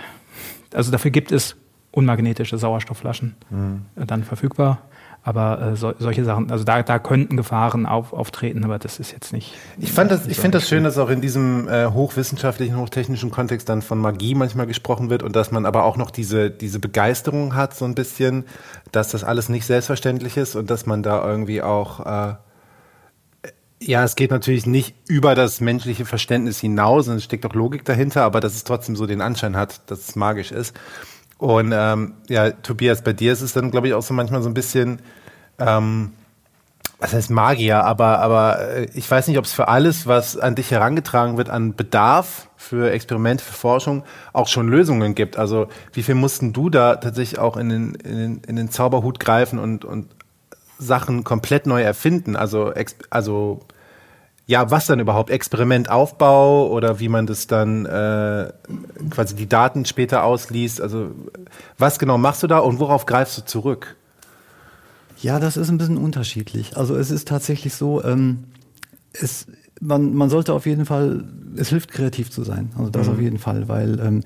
[0.73, 1.55] also dafür gibt es
[1.91, 3.85] unmagnetische Sauerstoffflaschen mhm.
[3.95, 4.79] äh, dann verfügbar.
[5.23, 9.11] Aber äh, so, solche Sachen, also da, da könnten Gefahren auf, auftreten, aber das ist
[9.11, 9.55] jetzt nicht.
[9.79, 13.67] Ich fand das, ich finde das schön, dass auch in diesem äh, hochwissenschaftlichen, hochtechnischen Kontext
[13.67, 17.55] dann von Magie manchmal gesprochen wird und dass man aber auch noch diese, diese Begeisterung
[17.55, 18.45] hat, so ein bisschen,
[18.91, 22.35] dass das alles nicht selbstverständlich ist und dass man da irgendwie auch äh,
[23.81, 27.85] ja, es geht natürlich nicht über das menschliche Verständnis hinaus und es steckt auch Logik
[27.85, 30.75] dahinter, aber dass es trotzdem so den Anschein hat, dass es magisch ist.
[31.37, 34.49] Und ähm, ja, Tobias, bei dir ist es dann, glaube ich, auch so manchmal so
[34.49, 35.01] ein bisschen,
[35.59, 36.13] ähm,
[36.99, 40.55] was heißt Magier, aber, aber äh, ich weiß nicht, ob es für alles, was an
[40.55, 45.37] dich herangetragen wird, an Bedarf für Experimente, für Forschung, auch schon Lösungen gibt.
[45.37, 49.19] Also wie viel mussten du da tatsächlich auch in den, in den, in den Zauberhut
[49.19, 50.14] greifen und, und
[50.77, 52.35] Sachen komplett neu erfinden?
[52.35, 52.73] Also,
[53.09, 53.61] also
[54.47, 55.31] ja, was dann überhaupt?
[55.31, 58.51] Experimentaufbau oder wie man das dann äh,
[59.09, 60.81] quasi die Daten später ausliest?
[60.81, 61.11] Also
[61.77, 63.95] was genau machst du da und worauf greifst du zurück?
[65.17, 66.77] Ja, das ist ein bisschen unterschiedlich.
[66.77, 68.43] Also es ist tatsächlich so, ähm,
[69.13, 69.47] es,
[69.81, 71.23] man, man sollte auf jeden Fall,
[71.55, 72.71] es hilft kreativ zu sein.
[72.77, 73.13] Also das mhm.
[73.13, 74.23] auf jeden Fall, weil ähm,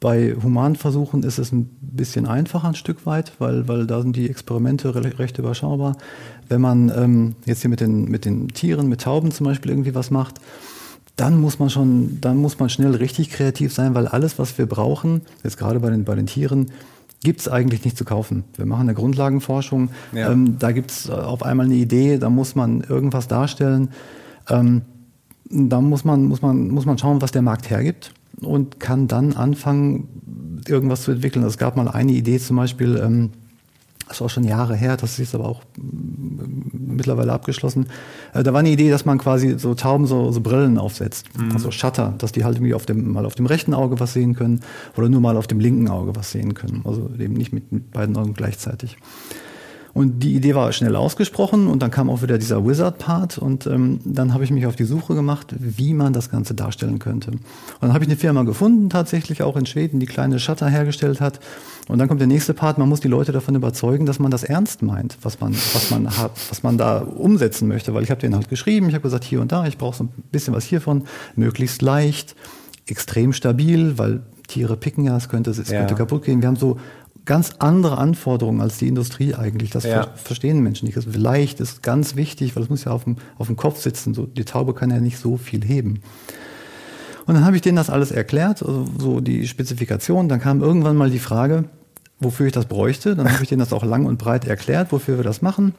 [0.00, 4.28] bei Humanversuchen ist es ein bisschen einfacher ein Stück weit, weil, weil da sind die
[4.28, 5.96] Experimente recht überschaubar.
[6.48, 9.94] Wenn man ähm, jetzt hier mit den, mit den Tieren, mit Tauben zum Beispiel irgendwie
[9.94, 10.40] was macht,
[11.16, 14.66] dann muss man schon, dann muss man schnell richtig kreativ sein, weil alles, was wir
[14.66, 16.70] brauchen, jetzt gerade bei den, bei den Tieren,
[17.22, 18.44] gibt es eigentlich nicht zu kaufen.
[18.56, 20.30] Wir machen eine Grundlagenforschung, ja.
[20.32, 23.90] ähm, da gibt es auf einmal eine Idee, da muss man irgendwas darstellen.
[24.50, 24.82] Ähm,
[25.48, 28.12] da muss man, muss, man, muss man schauen, was der Markt hergibt
[28.44, 31.44] und kann dann anfangen, irgendwas zu entwickeln.
[31.44, 33.30] Es gab mal eine Idee zum Beispiel, ähm,
[34.06, 37.86] das ist auch schon Jahre her, das ist jetzt aber auch mm, mittlerweile abgeschlossen.
[38.34, 41.52] Äh, da war eine Idee, dass man quasi so Tauben so, so Brillen aufsetzt, mhm.
[41.52, 44.34] also Shutter, dass die halt irgendwie auf dem, mal auf dem rechten Auge was sehen
[44.34, 44.60] können
[44.96, 46.82] oder nur mal auf dem linken Auge was sehen können.
[46.84, 48.96] Also eben nicht mit, mit beiden Augen gleichzeitig.
[49.94, 54.00] Und die Idee war schnell ausgesprochen und dann kam auch wieder dieser Wizard-Part und ähm,
[54.04, 57.30] dann habe ich mich auf die Suche gemacht, wie man das Ganze darstellen könnte.
[57.30, 57.40] Und
[57.80, 61.38] dann habe ich eine Firma gefunden, tatsächlich auch in Schweden, die kleine Shutter hergestellt hat.
[61.86, 64.42] Und dann kommt der nächste Part, man muss die Leute davon überzeugen, dass man das
[64.42, 67.94] ernst meint, was man, was man hat, was man da umsetzen möchte.
[67.94, 70.04] Weil ich habe denen halt geschrieben, ich habe gesagt, hier und da, ich brauche so
[70.04, 71.04] ein bisschen was hiervon,
[71.36, 72.34] möglichst leicht,
[72.86, 75.78] extrem stabil, weil Tiere picken ja, es könnte, es ja.
[75.78, 76.42] könnte kaputt gehen.
[76.42, 76.78] Wir haben so
[77.24, 79.70] ganz andere Anforderungen als die Industrie eigentlich.
[79.70, 80.08] Das ja.
[80.14, 80.96] verstehen Menschen nicht.
[80.96, 83.80] Das also leicht ist ganz wichtig, weil es muss ja auf dem, auf dem Kopf
[83.80, 84.14] sitzen.
[84.14, 86.00] So, die Taube kann ja nicht so viel heben.
[87.26, 90.28] Und dann habe ich denen das alles erklärt, also so die Spezifikation.
[90.28, 91.64] Dann kam irgendwann mal die Frage,
[92.20, 93.16] wofür ich das bräuchte.
[93.16, 95.74] Dann habe ich denen das auch lang und breit erklärt, wofür wir das machen.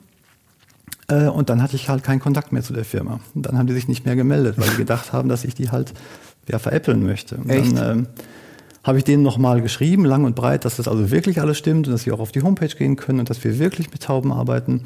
[1.08, 3.20] Äh, und dann hatte ich halt keinen Kontakt mehr zu der Firma.
[3.36, 5.70] Und dann haben die sich nicht mehr gemeldet, weil die gedacht haben, dass ich die
[5.70, 5.94] halt
[6.48, 7.38] ja, veräppeln möchte.
[7.38, 7.78] Und Echt?
[7.78, 8.08] Dann, ähm,
[8.86, 11.94] habe ich denen nochmal geschrieben, lang und breit, dass das also wirklich alles stimmt und
[11.94, 14.84] dass sie auch auf die Homepage gehen können und dass wir wirklich mit Tauben arbeiten.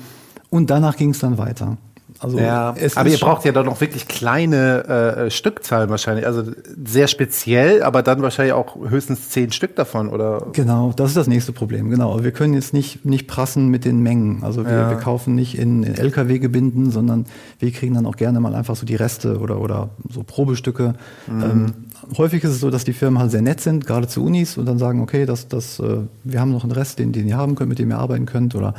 [0.50, 1.78] Und danach ging es dann weiter.
[2.18, 6.26] Also ja, aber ihr braucht ja doch noch wirklich kleine äh, Stückzahlen wahrscheinlich.
[6.26, 6.44] Also
[6.84, 10.48] sehr speziell, aber dann wahrscheinlich auch höchstens zehn Stück davon, oder?
[10.54, 11.90] Genau, das ist das nächste Problem.
[11.90, 12.22] Genau.
[12.24, 14.44] Wir können jetzt nicht, nicht prassen mit den Mengen.
[14.44, 14.90] Also wir, ja.
[14.90, 17.26] wir kaufen nicht in, in LKW-Gebinden, sondern
[17.60, 20.96] wir kriegen dann auch gerne mal einfach so die Reste oder, oder so Probestücke.
[21.28, 21.44] Mhm.
[21.44, 21.74] Ähm,
[22.18, 24.66] häufig ist es so, dass die Firmen halt sehr nett sind, gerade zu Unis, und
[24.66, 27.56] dann sagen, okay, das, das, äh, wir haben noch einen Rest, den, den ihr haben
[27.56, 28.56] könnt, mit dem ihr arbeiten könnt.
[28.56, 28.74] Oder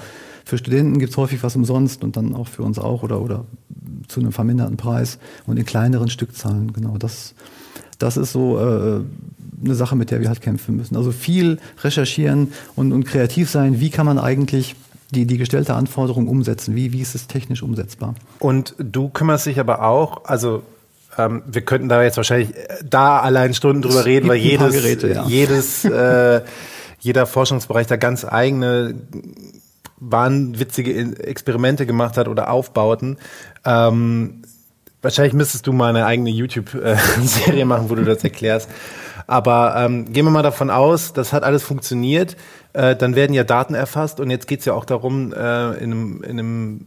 [0.45, 3.45] für Studenten gibt es häufig was umsonst und dann auch für uns auch oder, oder
[4.09, 6.73] zu einem verminderten Preis und in kleineren Stückzahlen.
[6.73, 7.35] Genau, das,
[7.99, 9.01] das ist so äh,
[9.65, 10.97] eine Sache, mit der wir halt kämpfen müssen.
[10.97, 13.81] Also viel recherchieren und, und kreativ sein.
[13.81, 14.75] Wie kann man eigentlich
[15.11, 16.75] die, die gestellte Anforderung umsetzen?
[16.75, 18.15] Wie, wie ist es technisch umsetzbar?
[18.39, 20.63] Und du kümmerst dich aber auch, also
[21.19, 25.09] ähm, wir könnten da jetzt wahrscheinlich äh, da allein Stunden drüber reden, weil jedes, Geräte,
[25.09, 25.25] ja.
[25.27, 26.43] jedes, äh,
[27.01, 28.95] jeder Forschungsbereich da ganz eigene
[30.01, 33.19] wahnwitzige Experimente gemacht hat oder Aufbauten.
[33.65, 34.43] Ähm,
[35.03, 38.69] wahrscheinlich müsstest du mal eine eigene YouTube-Serie machen, wo du das erklärst.
[39.27, 42.37] Aber ähm, gehen wir mal davon aus, das hat alles funktioniert.
[42.73, 45.93] Äh, dann werden ja Daten erfasst und jetzt geht es ja auch darum, äh, in,
[45.93, 46.81] einem, in einem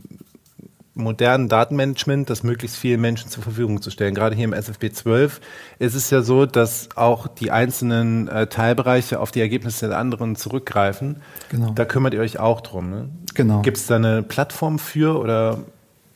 [0.96, 4.14] modernen Datenmanagement das möglichst vielen Menschen zur Verfügung zu stellen.
[4.14, 5.42] Gerade hier im SFB 12
[5.80, 10.36] ist es ja so, dass auch die einzelnen äh, Teilbereiche auf die Ergebnisse der anderen
[10.36, 11.18] zurückgreifen.
[11.50, 11.72] Genau.
[11.72, 12.90] Da kümmert ihr euch auch drum.
[12.90, 13.10] Ne?
[13.34, 13.62] Genau.
[13.62, 15.60] Gibt es da eine Plattform für oder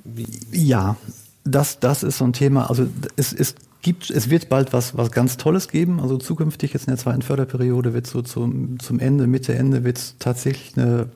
[0.03, 0.27] wie?
[0.51, 0.95] Ja,
[1.43, 2.69] das, das ist so ein Thema.
[2.69, 5.99] Also es, es gibt, es wird bald was, was ganz Tolles geben.
[5.99, 9.97] Also zukünftig jetzt in der zweiten Förderperiode wird so zum, zum Ende, Mitte, Ende wird
[9.97, 11.09] es tatsächlich eine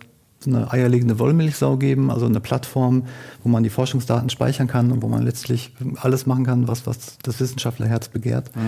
[0.45, 3.03] eine eierlegende Wollmilchsau geben, also eine Plattform,
[3.43, 7.17] wo man die Forschungsdaten speichern kann und wo man letztlich alles machen kann, was, was
[7.23, 8.55] das Wissenschaftlerherz begehrt.
[8.55, 8.61] Mhm.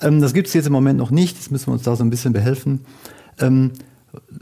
[0.00, 2.04] Ähm, das gibt es jetzt im Moment noch nicht, das müssen wir uns da so
[2.04, 2.80] ein bisschen behelfen.
[3.38, 3.72] Ähm,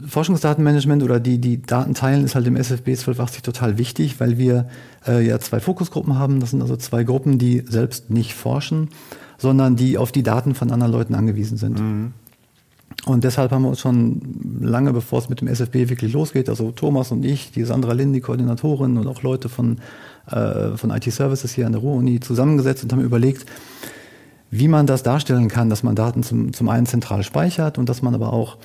[0.07, 4.67] Forschungsdatenmanagement oder die, die Daten teilen ist halt im SFB 1280 total wichtig, weil wir
[5.07, 6.39] äh, ja zwei Fokusgruppen haben.
[6.39, 8.89] Das sind also zwei Gruppen, die selbst nicht forschen,
[9.37, 11.79] sondern die auf die Daten von anderen Leuten angewiesen sind.
[11.79, 12.13] Mhm.
[13.05, 14.19] Und deshalb haben wir uns schon
[14.59, 18.15] lange, bevor es mit dem SFB wirklich losgeht, also Thomas und ich, die Sandra Lind,
[18.15, 19.77] die Koordinatorin und auch Leute von,
[20.27, 23.45] äh, von IT Services hier an der Ruhr-Uni zusammengesetzt und haben überlegt,
[24.49, 28.01] wie man das darstellen kann, dass man Daten zum, zum einen zentral speichert und dass
[28.01, 28.57] man aber auch,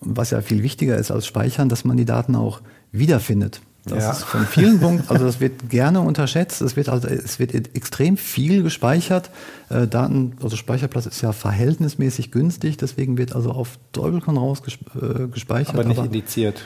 [0.00, 2.60] was ja viel wichtiger ist als speichern, dass man die Daten auch
[2.92, 3.60] wiederfindet.
[3.88, 4.10] Das ja.
[4.12, 6.60] ist von vielen Punkten, also das wird gerne unterschätzt.
[6.60, 9.30] Es wird also, es wird extrem viel gespeichert.
[9.70, 15.26] Äh, Daten, also Speicherplatz ist ja verhältnismäßig günstig, deswegen wird also auf Teufel raus äh,
[15.28, 15.74] gespeichert.
[15.74, 16.62] Aber nicht aber indiziert.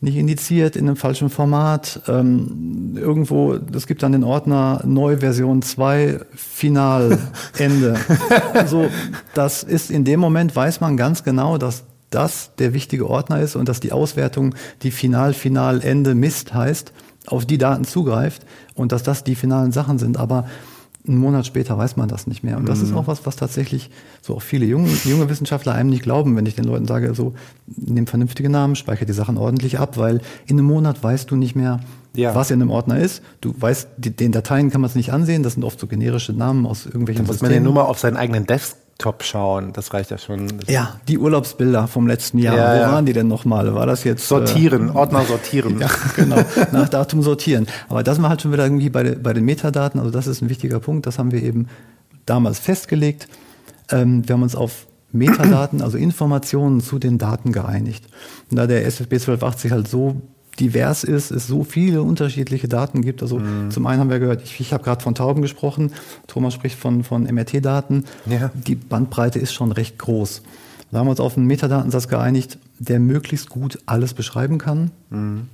[0.00, 2.02] Nicht indiziert, in einem falschen Format.
[2.06, 7.18] Ähm, irgendwo, es gibt dann den Ordner Neuversion 2, Final,
[7.58, 7.96] Ende.
[8.54, 8.88] also
[9.34, 13.56] das ist in dem Moment, weiß man ganz genau, dass das der wichtige Ordner ist
[13.56, 16.92] und dass die Auswertung, die Final, Final, Ende, Mist heißt,
[17.26, 18.42] auf die Daten zugreift
[18.74, 20.16] und dass das die finalen Sachen sind.
[20.16, 20.46] Aber
[21.06, 22.56] einen Monat später weiß man das nicht mehr.
[22.56, 22.84] Und das mhm.
[22.84, 23.90] ist auch was, was tatsächlich
[24.20, 27.34] so auch viele junge, junge Wissenschaftler einem nicht glauben, wenn ich den Leuten sage, so,
[27.66, 31.56] nimm vernünftige Namen, speichere die Sachen ordentlich ab, weil in einem Monat weißt du nicht
[31.56, 31.80] mehr,
[32.14, 32.34] ja.
[32.34, 33.22] was in einem Ordner ist.
[33.40, 36.32] Du weißt, die, den Dateien kann man es nicht ansehen, das sind oft so generische
[36.32, 39.72] Namen aus irgendwelchen Dann muss man ja nur mal auf seinen eigenen Desk Top schauen.
[39.72, 40.60] Das reicht ja schon.
[40.66, 42.56] Ja, die Urlaubsbilder vom letzten Jahr.
[42.56, 42.92] Ja, Wo ja.
[42.92, 43.72] waren die denn nochmal?
[43.72, 44.26] War das jetzt?
[44.26, 45.78] Sortieren, äh, Ordner sortieren.
[45.80, 46.42] ja, genau.
[46.72, 47.68] Nach Datum sortieren.
[47.88, 50.00] Aber das war halt schon wieder irgendwie bei, bei den Metadaten.
[50.00, 51.06] Also das ist ein wichtiger Punkt.
[51.06, 51.68] Das haben wir eben
[52.26, 53.28] damals festgelegt.
[53.90, 58.04] Ähm, wir haben uns auf Metadaten, also Informationen zu den Daten geeinigt.
[58.50, 60.20] Und da der SFB 1280 halt so
[60.60, 63.22] divers ist, es so viele unterschiedliche Daten gibt.
[63.22, 63.70] Also mhm.
[63.70, 65.92] zum einen haben wir gehört, ich, ich habe gerade von Tauben gesprochen,
[66.26, 68.04] Thomas spricht von, von MRT-Daten.
[68.26, 68.50] Ja.
[68.54, 70.42] Die Bandbreite ist schon recht groß.
[70.90, 74.90] Da haben wir uns auf einen Metadatensatz geeinigt, der möglichst gut alles beschreiben kann.
[75.10, 75.48] Mhm.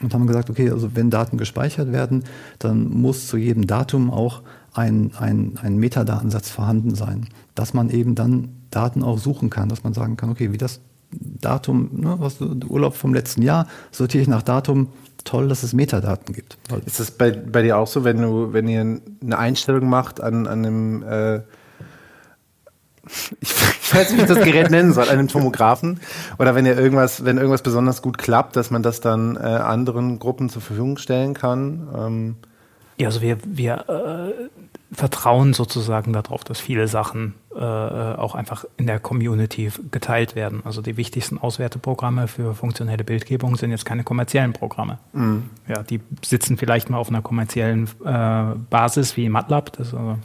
[0.00, 2.22] Und haben gesagt, okay, also wenn Daten gespeichert werden,
[2.60, 8.14] dann muss zu jedem Datum auch ein, ein, ein Metadatensatz vorhanden sein, dass man eben
[8.14, 10.80] dann Daten auch suchen kann, dass man sagen kann, okay, wie das
[11.10, 14.88] Datum, ne, was Urlaub vom letzten Jahr, sortiere ich nach Datum.
[15.24, 16.58] Toll, dass es Metadaten gibt.
[16.86, 20.46] Ist das bei, bei dir auch so, wenn du, wenn ihr eine Einstellung macht an,
[20.46, 21.40] an einem äh,
[23.40, 23.50] ich,
[23.82, 26.00] ich weiß nicht, wie ich das Gerät nennen soll, an einem Tomographen.
[26.38, 30.18] Oder wenn ihr irgendwas, wenn irgendwas besonders gut klappt, dass man das dann äh, anderen
[30.18, 31.88] Gruppen zur Verfügung stellen kann.
[31.96, 32.36] Ähm.
[32.98, 34.48] Ja, also wir, wir äh,
[34.90, 40.62] vertrauen sozusagen darauf, dass viele Sachen äh, auch einfach in der Community geteilt werden.
[40.64, 44.98] Also die wichtigsten Auswerteprogramme für funktionelle Bildgebung sind jetzt keine kommerziellen Programme.
[45.12, 45.50] Mhm.
[45.66, 50.18] Ja, die sitzen vielleicht mal auf einer kommerziellen äh, Basis wie MATLAB, das ist also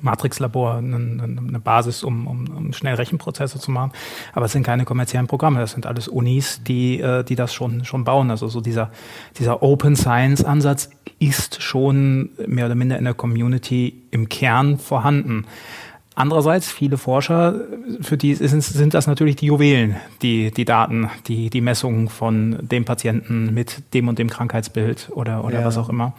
[0.00, 3.92] Matrix-Labor eine, Basis, um, um, um schnell Rechenprozesse zu machen.
[4.32, 5.60] Aber es sind keine kommerziellen Programme.
[5.60, 8.30] Das sind alles Unis, die, äh, die das schon, schon bauen.
[8.30, 8.90] Also so dieser,
[9.38, 15.46] dieser Open Science Ansatz ist schon mehr oder minder in der Community im Kern vorhanden.
[16.18, 17.60] Andererseits, viele Forscher,
[18.00, 22.58] für die sind, sind das natürlich die Juwelen, die, die Daten, die, die Messungen von
[22.60, 25.64] dem Patienten mit dem und dem Krankheitsbild oder, oder ja.
[25.64, 26.14] was auch immer.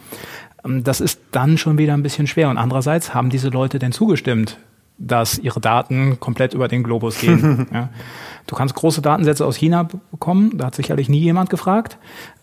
[0.64, 2.50] Ähm, das ist dann schon wieder ein bisschen schwer.
[2.50, 4.58] Und andererseits haben diese Leute denn zugestimmt,
[4.98, 7.66] dass ihre Daten komplett über den Globus gehen.
[7.72, 7.88] ja.
[8.46, 11.98] Du kannst große Datensätze aus China bekommen, da hat sicherlich nie jemand gefragt.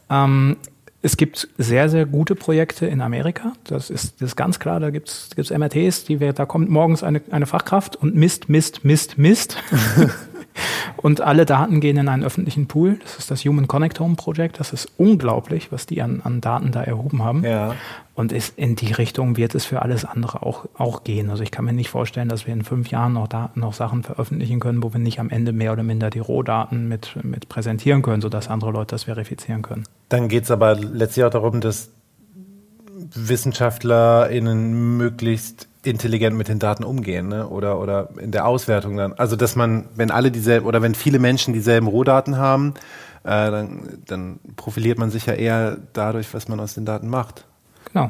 [0.10, 0.58] Ähm,
[1.04, 3.54] es gibt sehr, sehr gute Projekte in Amerika.
[3.66, 4.80] Das ist, das ist ganz klar.
[4.80, 8.84] Da gibt's gibt's MRTs, die wir, da kommt morgens eine, eine Fachkraft und misst, misst,
[8.84, 9.58] misst, misst.
[10.98, 13.00] Und alle Daten gehen in einen öffentlichen Pool.
[13.04, 14.60] Das ist das Human Connectome Project.
[14.60, 17.44] Das ist unglaublich, was die an, an Daten da erhoben haben.
[17.44, 17.76] Ja.
[18.16, 21.30] Und ist, in die Richtung wird es für alles andere auch, auch gehen.
[21.30, 24.04] Also ich kann mir nicht vorstellen, dass wir in fünf Jahren noch, Daten, noch Sachen
[24.04, 28.02] veröffentlichen können, wo wir nicht am Ende mehr oder minder die Rohdaten mit, mit präsentieren
[28.02, 29.84] können, sodass andere Leute das verifizieren können.
[30.10, 31.92] Dann geht es aber letztlich auch darum, dass
[33.14, 37.48] WissenschaftlerInnen möglichst intelligent mit den Daten umgehen, ne?
[37.48, 39.14] Oder oder in der Auswertung dann.
[39.14, 42.74] Also dass man, wenn alle dieselben oder wenn viele Menschen dieselben Rohdaten haben,
[43.24, 47.46] äh, dann, dann profiliert man sich ja eher dadurch, was man aus den Daten macht.
[47.92, 48.10] Genau.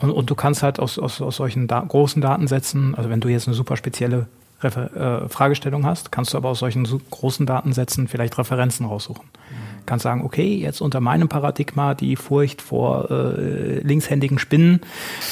[0.00, 3.28] Und, und du kannst halt aus, aus, aus solchen da großen Datensätzen, also wenn du
[3.28, 4.26] jetzt eine super spezielle
[4.60, 9.24] Refer äh, Fragestellung hast, kannst du aber aus solchen großen Datensätzen vielleicht Referenzen raussuchen.
[9.50, 14.80] Mhm kann sagen, okay, jetzt unter meinem Paradigma die Furcht vor äh, linkshändigen Spinnen,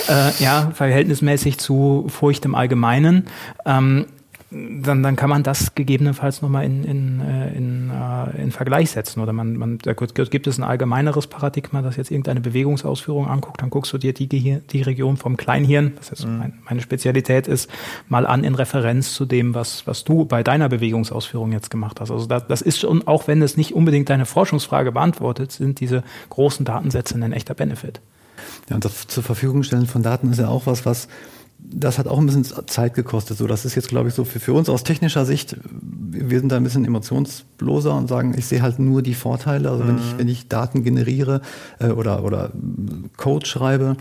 [0.08, 3.26] äh, ja, verhältnismäßig zu Furcht im Allgemeinen.
[3.64, 4.06] Ähm,
[4.52, 9.20] dann, dann kann man das gegebenenfalls nochmal in, in, äh, in, äh, in Vergleich setzen.
[9.20, 13.70] Oder man, man da gibt es ein allgemeineres Paradigma, das jetzt irgendeine Bewegungsausführung anguckt, dann
[13.70, 16.52] guckst du dir die, die Region vom Kleinhirn, das jetzt mhm.
[16.68, 17.70] meine Spezialität ist,
[18.08, 22.10] mal an in Referenz zu dem, was, was du bei deiner Bewegungsausführung jetzt gemacht hast.
[22.10, 26.02] Also das, das ist schon, auch wenn es nicht unbedingt deine Forschungsfrage beantwortet, sind diese
[26.28, 28.00] großen Datensätze ein echter Benefit.
[28.68, 31.08] Ja, und das zur Verfügung stellen von Daten ist ja auch was, was
[31.74, 33.38] das hat auch ein bisschen Zeit gekostet.
[33.38, 36.50] So, das ist jetzt, glaube ich, so für, für uns aus technischer Sicht, wir sind
[36.50, 39.70] da ein bisschen emotionsloser und sagen, ich sehe halt nur die Vorteile.
[39.70, 39.88] Also mhm.
[39.88, 41.40] wenn ich, wenn ich Daten generiere
[41.78, 42.50] äh, oder, oder
[43.16, 43.96] Code schreibe,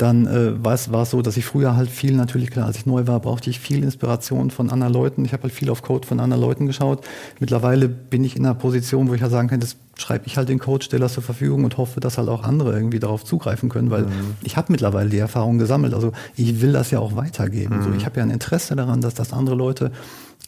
[0.00, 3.06] dann äh, war, es, so, dass ich früher halt viel, natürlich klar, als ich neu
[3.06, 5.24] war, brauchte ich viel Inspiration von anderen Leuten.
[5.24, 7.04] Ich habe halt viel auf Code von anderen Leuten geschaut.
[7.38, 10.48] Mittlerweile bin ich in einer Position, wo ich halt sagen kann, das schreibe ich halt
[10.48, 13.68] den Code, stelle das zur Verfügung und hoffe, dass halt auch andere irgendwie darauf zugreifen
[13.68, 14.36] können, weil mhm.
[14.42, 15.92] ich habe mittlerweile die Erfahrung gesammelt.
[15.92, 17.78] Also ich will das ja auch weitergeben.
[17.78, 17.82] Mhm.
[17.82, 19.92] So, ich habe ja ein Interesse daran, dass das andere Leute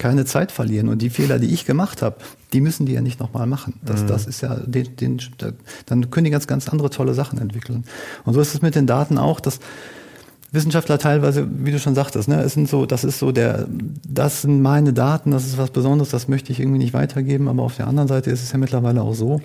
[0.02, 0.88] keine Zeit verlieren.
[0.88, 2.16] Und die Fehler, die ich gemacht habe,
[2.52, 3.74] die müssen die ja nicht nochmal machen.
[3.82, 4.08] Das, mhm.
[4.08, 5.20] das ist ja, den, den,
[5.86, 7.84] dann können die ganz, ganz andere tolle Sachen entwickeln.
[8.24, 9.60] Und so ist es mit den Daten auch, dass
[10.50, 13.68] Wissenschaftler teilweise, wie du schon sagtest, ne, es sind so, das ist so der,
[14.06, 17.46] das sind meine Daten, das ist was Besonderes, das möchte ich irgendwie nicht weitergeben.
[17.46, 19.40] Aber auf der anderen Seite ist es ja mittlerweile auch so,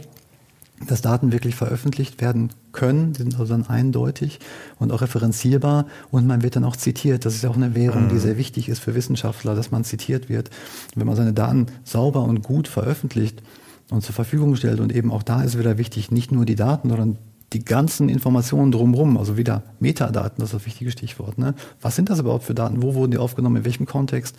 [0.88, 3.12] dass Daten wirklich veröffentlicht werden können.
[3.12, 4.40] Die sind also dann eindeutig
[4.80, 7.26] und auch referenzierbar und man wird dann auch zitiert.
[7.26, 8.10] Das ist ja auch eine Währung, mhm.
[8.10, 10.50] die sehr wichtig ist für Wissenschaftler, dass man zitiert wird.
[10.96, 13.44] Wenn man seine Daten sauber und gut veröffentlicht
[13.90, 16.88] und zur Verfügung stellt und eben auch da ist wieder wichtig, nicht nur die Daten,
[16.88, 17.18] sondern
[17.54, 21.38] die ganzen Informationen drumherum, also wieder Metadaten, das ist das wichtige Stichwort.
[21.38, 21.56] Ne?
[21.82, 22.82] Was sind das überhaupt für Daten?
[22.84, 23.58] Wo wurden die aufgenommen?
[23.58, 24.36] In welchem Kontext?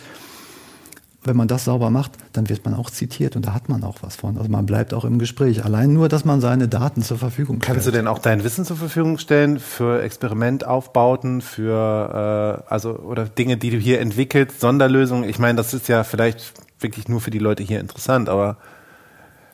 [1.23, 3.97] Wenn man das sauber macht, dann wird man auch zitiert und da hat man auch
[4.01, 4.37] was von.
[4.37, 5.65] Also man bleibt auch im Gespräch.
[5.65, 7.73] Allein nur, dass man seine Daten zur Verfügung stellt.
[7.73, 13.25] Kannst du denn auch dein Wissen zur Verfügung stellen für Experimentaufbauten, für äh, also oder
[13.25, 15.27] Dinge, die du hier entwickelst, Sonderlösungen?
[15.29, 18.57] Ich meine, das ist ja vielleicht wirklich nur für die Leute hier interessant, aber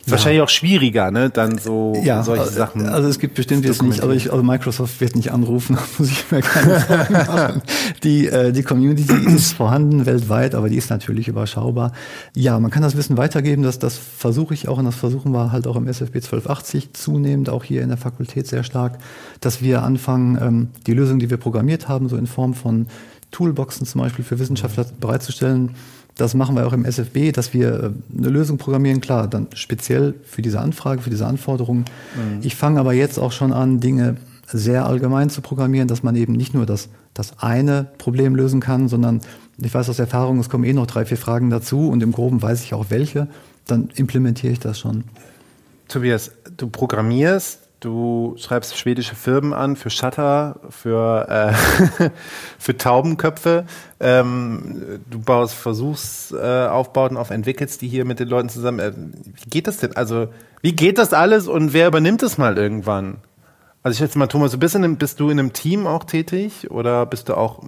[0.06, 1.32] ist wahrscheinlich auch schwieriger, ne?
[1.32, 2.88] Dann so ja, solche also, Sachen.
[2.88, 6.32] Also es gibt bestimmt jetzt nicht, also, ich, also Microsoft wird nicht anrufen, muss ich
[6.32, 7.62] mir keine Sorgen machen.
[8.04, 11.92] Die, äh, die Community ist vorhanden weltweit, aber die ist natürlich überschaubar.
[12.36, 15.52] Ja, man kann das Wissen weitergeben, das, das versuche ich auch und das versuchen wir
[15.52, 19.00] halt auch im SFB 1280 zunehmend, auch hier in der Fakultät sehr stark,
[19.42, 22.88] dass wir anfangen, ähm, die Lösung, die wir programmiert haben, so in Form von
[23.32, 25.72] Toolboxen zum Beispiel für Wissenschaftler bereitzustellen,
[26.16, 30.16] das machen wir auch im SFB, dass wir äh, eine Lösung programmieren, klar, dann speziell
[30.24, 31.86] für diese Anfrage, für diese Anforderungen.
[32.16, 32.40] Mhm.
[32.42, 36.34] Ich fange aber jetzt auch schon an, Dinge sehr allgemein zu programmieren, dass man eben
[36.34, 39.22] nicht nur das, das eine Problem lösen kann, sondern
[39.58, 42.42] ich weiß aus Erfahrung, es kommen eh noch drei, vier Fragen dazu und im Groben
[42.42, 43.28] weiß ich auch welche,
[43.66, 45.06] dann implementiere ich das schon.
[45.88, 52.10] Tobias, du programmierst Du schreibst schwedische Firmen an für Shutter, für, äh,
[52.58, 53.66] für Taubenköpfe.
[54.00, 58.80] Ähm, du baust Versuchsaufbauten auf, entwickelst die hier mit den Leuten zusammen.
[58.80, 59.96] Äh, wie geht das denn?
[59.96, 60.30] Also,
[60.64, 63.18] wie geht das alles und wer übernimmt es mal irgendwann?
[63.84, 66.72] Also ich schätze mal, Thomas, du bist, in bist du in einem Team auch tätig
[66.72, 67.62] oder bist du auch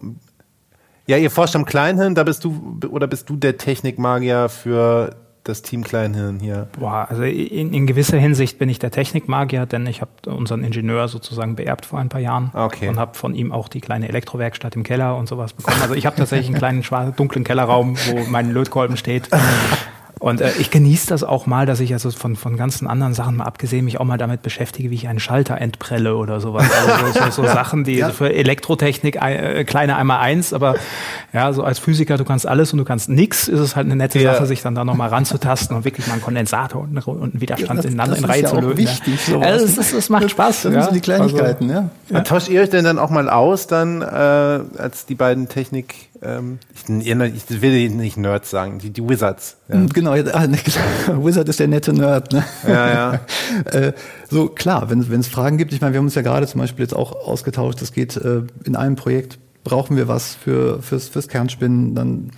[1.06, 5.16] ja, ihr forscht am Kleinhirn, da bist du, oder bist du der Technikmagier für
[5.48, 6.68] das Team Kleinhirn hier?
[6.78, 11.08] Boah, also in, in gewisser Hinsicht bin ich der Technikmagier, denn ich habe unseren Ingenieur
[11.08, 12.90] sozusagen beerbt vor ein paar Jahren okay.
[12.90, 15.82] und habe von ihm auch die kleine Elektrowerkstatt im Keller und sowas bekommen.
[15.82, 19.30] Also ich habe tatsächlich einen kleinen schwarzen, dunklen Kellerraum, wo mein Lötkolben steht.
[20.20, 23.38] Und äh, ich genieße das auch mal, dass ich also von, von ganzen anderen Sachen
[23.38, 26.66] mal abgesehen mich auch mal damit beschäftige, wie ich einen Schalter entprelle oder sowas.
[26.72, 28.10] Also so, so, so Sachen, die ja.
[28.10, 30.76] für Elektrotechnik äh, kleine einmal eins, aber
[31.34, 33.96] ja, so als Physiker, du kannst alles und du kannst nix, ist es halt eine
[33.96, 34.34] nette ja.
[34.34, 37.90] Sache, sich dann da nochmal ranzutasten und wirklich mal einen Kondensator und, einen Widerstand ja,
[37.90, 38.78] in, in Reihe zu lösen.
[38.78, 39.40] Wichtig, ja.
[39.40, 40.64] Also es, es, es macht Spaß.
[40.64, 42.22] Das, das sind die Kleinigkeiten, also, ja.
[42.22, 46.60] Tauscht ihr euch denn dann auch mal aus, dann äh, als die beiden Technik ähm,
[46.74, 49.58] ich, ich, will nicht Nerds sagen, die, die Wizards.
[49.68, 49.76] Ja.
[50.16, 50.58] Genau, ah, ne,
[51.26, 52.32] Wizard ist der nette Nerd.
[52.32, 52.44] Ne?
[52.68, 53.20] Ja, ja.
[53.72, 53.94] äh,
[54.30, 56.84] so klar, wenn es Fragen gibt, ich meine, wir haben uns ja gerade zum Beispiel
[56.84, 61.28] jetzt auch ausgetauscht, es geht äh, in einem Projekt, brauchen wir was für, fürs, fürs
[61.28, 62.32] Kernspinnen, dann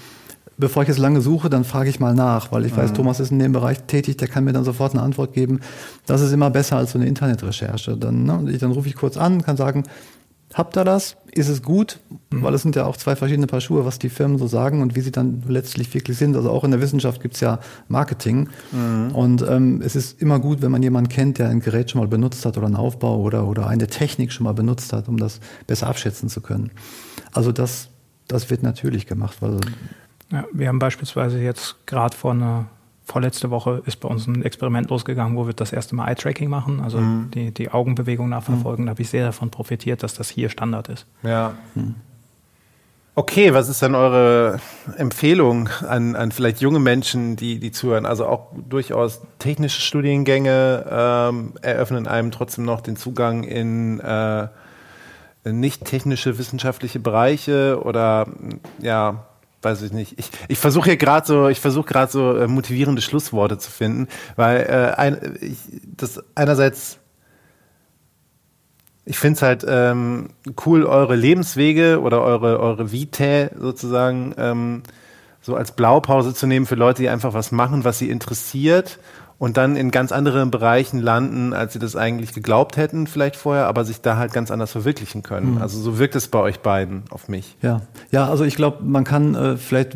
[0.58, 2.96] bevor ich jetzt lange suche, dann frage ich mal nach, weil ich weiß, mhm.
[2.96, 5.62] Thomas ist in dem Bereich tätig, der kann mir dann sofort eine Antwort geben.
[6.06, 7.96] Das ist immer besser als so eine Internetrecherche.
[7.96, 9.84] Dann, ne, dann rufe ich kurz an, kann sagen,
[10.54, 11.16] Habt ihr das?
[11.32, 12.00] Ist es gut?
[12.32, 12.42] Mhm.
[12.42, 14.96] Weil es sind ja auch zwei verschiedene Paar Schuhe, was die Firmen so sagen und
[14.96, 16.36] wie sie dann letztlich wirklich sind.
[16.36, 18.50] Also auch in der Wissenschaft gibt's ja Marketing.
[18.72, 19.12] Mhm.
[19.14, 22.08] Und ähm, es ist immer gut, wenn man jemanden kennt, der ein Gerät schon mal
[22.08, 25.40] benutzt hat oder einen Aufbau oder, oder eine Technik schon mal benutzt hat, um das
[25.68, 26.72] besser abschätzen zu können.
[27.32, 27.90] Also das,
[28.28, 29.38] das wird natürlich gemacht.
[29.42, 29.60] Weil
[30.32, 32.68] ja, wir haben beispielsweise jetzt gerade vor einer
[33.10, 36.80] vorletzte Woche ist bei uns ein Experiment losgegangen, wo wir das erste Mal Eye-Tracking machen,
[36.82, 37.32] also mhm.
[37.34, 38.84] die, die Augenbewegung nachverfolgen.
[38.84, 38.88] Mhm.
[38.88, 41.06] Da habe ich sehr davon profitiert, dass das hier Standard ist.
[41.24, 41.54] Ja.
[41.76, 41.96] Mhm.
[43.16, 44.62] Okay, was ist dann eure
[44.96, 48.06] Empfehlung an, an vielleicht junge Menschen, die, die zuhören?
[48.06, 54.48] Also auch durchaus technische Studiengänge ähm, eröffnen einem trotzdem noch den Zugang in äh,
[55.44, 58.28] nicht technische wissenschaftliche Bereiche oder
[58.80, 59.26] ja,
[59.62, 60.18] weiß ich nicht.
[60.18, 64.08] Ich, ich versuche hier gerade so, ich versuche gerade so äh, motivierende Schlussworte zu finden,
[64.36, 65.58] weil äh, ein, ich,
[65.98, 67.00] das einerseits
[69.06, 70.30] ich finde es halt ähm,
[70.68, 74.84] cool, eure Lebenswege oder eure, eure Vitae sozusagen ähm,
[75.42, 79.00] so als Blaupause zu nehmen für Leute, die einfach was machen, was sie interessiert
[79.40, 83.68] und dann in ganz anderen Bereichen landen, als sie das eigentlich geglaubt hätten, vielleicht vorher,
[83.68, 85.56] aber sich da halt ganz anders verwirklichen können.
[85.56, 85.62] Mhm.
[85.62, 87.56] Also so wirkt es bei euch beiden auf mich.
[87.62, 87.82] Ja,
[88.12, 89.96] ja, also ich glaube, man kann äh, vielleicht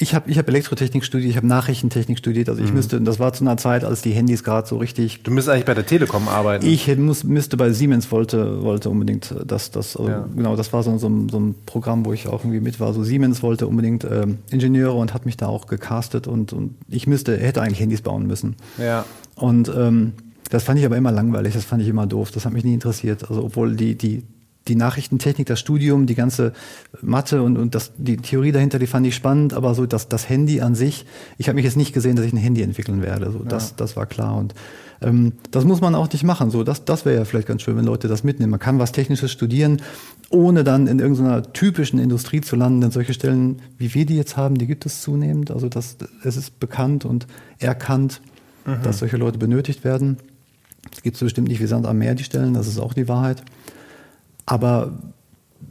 [0.00, 2.48] ich habe ich hab Elektrotechnik studiert, ich habe Nachrichtentechnik studiert.
[2.48, 2.76] Also ich mhm.
[2.76, 5.22] müsste, das war zu einer Zeit, als die Handys gerade so richtig.
[5.22, 6.66] Du müsstest eigentlich bei der Telekom arbeiten.
[6.66, 10.28] Ich muss, müsste bei Siemens wollte wollte unbedingt, dass das also ja.
[10.34, 12.92] genau, das war so, so, so, ein Programm, wo ich auch irgendwie mit war.
[12.92, 17.06] So Siemens wollte unbedingt ähm, Ingenieure und hat mich da auch gecastet und und ich
[17.06, 18.56] müsste hätte eigentlich Handys bauen müssen.
[18.78, 19.04] Ja.
[19.34, 20.12] Und ähm,
[20.50, 22.74] das fand ich aber immer langweilig, das fand ich immer doof, das hat mich nie
[22.74, 23.28] interessiert.
[23.28, 24.22] Also obwohl die die
[24.68, 26.52] die Nachrichtentechnik, das Studium, die ganze
[27.00, 30.28] Mathe und, und das, die Theorie dahinter, die fand ich spannend, aber so das, das
[30.28, 31.06] Handy an sich,
[31.38, 33.30] ich habe mich jetzt nicht gesehen, dass ich ein Handy entwickeln werde.
[33.30, 33.74] So, das, ja.
[33.78, 34.36] das war klar.
[34.36, 34.54] Und
[35.00, 36.50] ähm, das muss man auch nicht machen.
[36.50, 38.50] So, das, das wäre ja vielleicht ganz schön, wenn Leute das mitnehmen.
[38.50, 39.80] Man kann was Technisches studieren,
[40.30, 42.80] ohne dann in irgendeiner typischen Industrie zu landen.
[42.80, 45.50] Denn solche Stellen, wie wir die jetzt haben, die gibt es zunehmend.
[45.50, 47.26] Also das, es ist bekannt und
[47.58, 48.20] erkannt,
[48.66, 48.82] mhm.
[48.82, 50.18] dass solche Leute benötigt werden.
[50.92, 53.08] Es gibt so bestimmt nicht wie Sand am Meer die Stellen, das ist auch die
[53.08, 53.42] Wahrheit.
[54.48, 54.92] Aber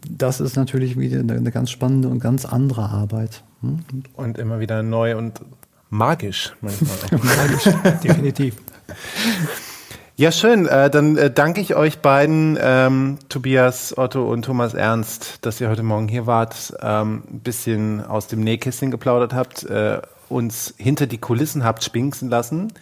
[0.07, 3.43] das ist natürlich wieder eine, eine ganz spannende und ganz andere Arbeit.
[3.61, 3.79] Hm?
[4.13, 5.41] Und immer wieder neu und
[5.89, 7.19] magisch manchmal.
[7.23, 7.63] magisch,
[8.03, 8.57] definitiv.
[10.15, 10.67] Ja, schön.
[10.67, 15.69] Äh, dann äh, danke ich euch beiden, ähm, Tobias, Otto und Thomas Ernst, dass ihr
[15.69, 21.07] heute Morgen hier wart, ähm, ein bisschen aus dem Nähkästchen geplaudert habt, äh, uns hinter
[21.07, 22.73] die Kulissen habt spinksen lassen.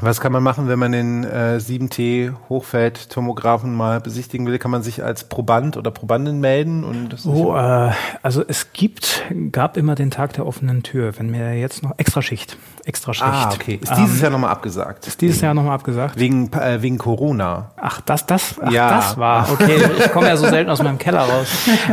[0.00, 4.58] Was kann man machen, wenn man den äh, 7T Hochfeld-Tomographen mal besichtigen will?
[4.58, 6.84] Kann man sich als Proband oder Probandin melden?
[6.84, 7.90] Und oh, äh,
[8.22, 11.18] also es gibt, gab immer den Tag der offenen Tür.
[11.18, 12.56] Wenn mir jetzt noch extra Schicht,
[12.88, 13.26] extra Schicht.
[13.26, 13.78] Ah, okay.
[13.80, 15.06] Ist dieses ähm, Jahr nochmal abgesagt?
[15.06, 16.18] Ist dieses Jahr nochmal abgesagt?
[16.18, 17.70] Wegen äh, wegen Corona.
[17.76, 18.90] Ach, das, das, ach, ja.
[18.90, 19.76] das war okay.
[19.98, 21.46] Ich komme ja so selten aus meinem Keller raus.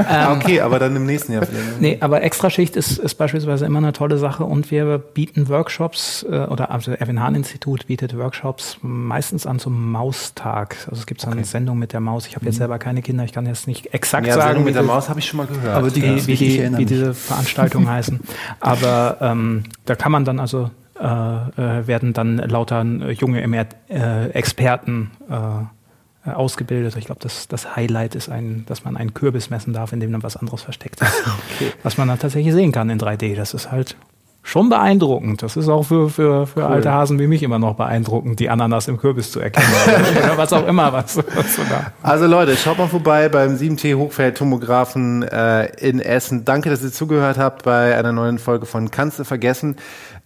[0.09, 1.81] Ähm, okay, aber dann im nächsten Jahr vielleicht.
[1.81, 6.25] Nee, aber extra Schicht ist, ist beispielsweise immer eine tolle Sache und wir bieten Workshops
[6.29, 10.77] äh, oder also Erwin Hahn Institut bietet Workshops meistens an zum Maustag.
[10.89, 11.45] Also es gibt so eine okay.
[11.45, 12.27] Sendung mit der Maus.
[12.27, 12.59] Ich habe jetzt mhm.
[12.59, 14.47] selber keine Kinder, ich kann jetzt nicht exakt ja, sagen.
[14.47, 15.75] Sendung mit der Maus habe ich schon mal gehört.
[15.75, 16.27] Aber die, ja.
[16.27, 18.19] wie, die, wie diese Veranstaltungen heißen.
[18.59, 23.43] Aber ähm, da kann man dann also werden dann lauter junge
[23.89, 26.95] äh, Experten äh, ausgebildet.
[26.95, 30.11] Ich glaube, das, das Highlight ist, ein, dass man einen Kürbis messen darf, in dem
[30.11, 31.23] dann was anderes versteckt ist.
[31.55, 31.71] okay.
[31.83, 33.35] Was man dann tatsächlich sehen kann in 3D.
[33.35, 33.95] Das ist halt
[34.45, 35.41] schon beeindruckend.
[35.41, 36.65] Das ist auch für, für, für cool.
[36.65, 39.67] alte Hasen wie mich immer noch beeindruckend, die Ananas im Kürbis zu erkennen.
[40.23, 40.93] oder was auch immer.
[40.93, 41.59] Was, was
[42.03, 46.45] also Leute, schaut mal vorbei beim 7T Hochfeld-Tomographen äh, in Essen.
[46.45, 49.77] Danke, dass ihr zugehört habt bei einer neuen Folge von Kannst du vergessen.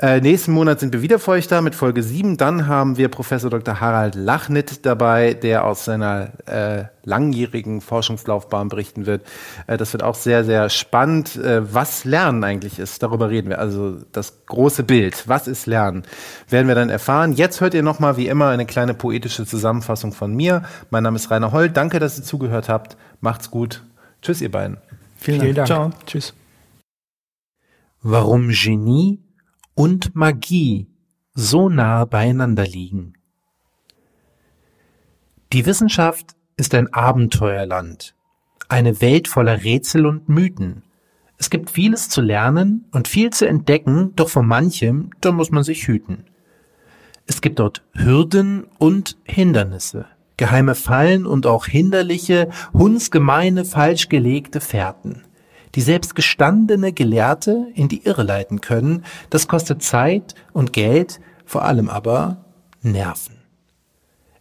[0.01, 2.37] Äh, nächsten Monat sind wir wieder für euch da mit Folge 7.
[2.37, 3.81] Dann haben wir Professor Dr.
[3.81, 9.23] Harald Lachnit dabei, der aus seiner äh, langjährigen Forschungslaufbahn berichten wird.
[9.67, 11.35] Äh, das wird auch sehr, sehr spannend.
[11.35, 13.59] Äh, was Lernen eigentlich ist, darüber reden wir.
[13.59, 15.27] Also das große Bild.
[15.27, 16.03] Was ist Lernen?
[16.47, 17.33] Werden wir dann erfahren.
[17.33, 20.63] Jetzt hört ihr nochmal wie immer eine kleine poetische Zusammenfassung von mir.
[20.91, 21.69] Mein Name ist Rainer Holl.
[21.69, 22.95] Danke, dass ihr zugehört habt.
[23.19, 23.83] Macht's gut.
[24.21, 24.77] Tschüss, ihr beiden.
[25.17, 25.67] Vielen, Vielen Dank.
[25.67, 25.93] Dank.
[25.93, 26.05] Ciao.
[26.05, 26.33] Tschüss.
[28.01, 29.19] Warum Genie
[29.79, 30.87] und Magie
[31.35, 33.13] so nah beieinander liegen.
[35.53, 38.13] Die Wissenschaft ist ein Abenteuerland,
[38.67, 40.83] eine Welt voller Rätsel und Mythen.
[41.37, 45.63] Es gibt vieles zu lernen und viel zu entdecken, doch vor manchem, da muss man
[45.63, 46.25] sich hüten.
[47.25, 55.23] Es gibt dort Hürden und Hindernisse, geheime Fallen und auch hinderliche, hundsgemeine, falsch gelegte Fährten
[55.75, 59.05] die selbst gestandene Gelehrte in die Irre leiten können.
[59.29, 62.45] Das kostet Zeit und Geld, vor allem aber
[62.81, 63.39] Nerven.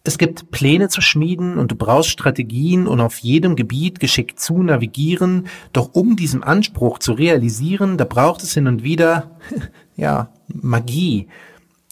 [0.04, 4.62] Es gibt Pläne zu schmieden und du brauchst Strategien und auf jedem Gebiet geschickt zu
[4.62, 5.48] navigieren.
[5.74, 9.36] Doch um diesen Anspruch zu realisieren, da braucht es hin und wieder,
[9.96, 11.28] ja, Magie.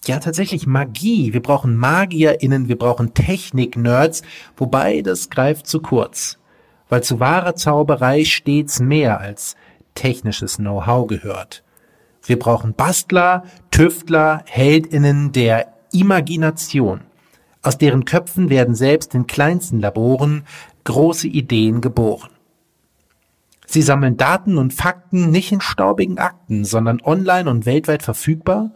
[0.06, 1.34] Ja, tatsächlich Magie.
[1.34, 4.22] Wir brauchen MagierInnen, wir brauchen Technik-Nerds,
[4.56, 6.38] wobei das greift zu kurz
[6.88, 9.56] weil zu wahrer Zauberei stets mehr als
[9.94, 11.62] technisches Know-how gehört.
[12.24, 17.00] Wir brauchen Bastler, Tüftler, Heldinnen der Imagination.
[17.62, 20.44] Aus deren Köpfen werden selbst in kleinsten Laboren
[20.84, 22.30] große Ideen geboren.
[23.66, 28.70] Sie sammeln Daten und Fakten nicht in staubigen Akten, sondern online und weltweit verfügbar,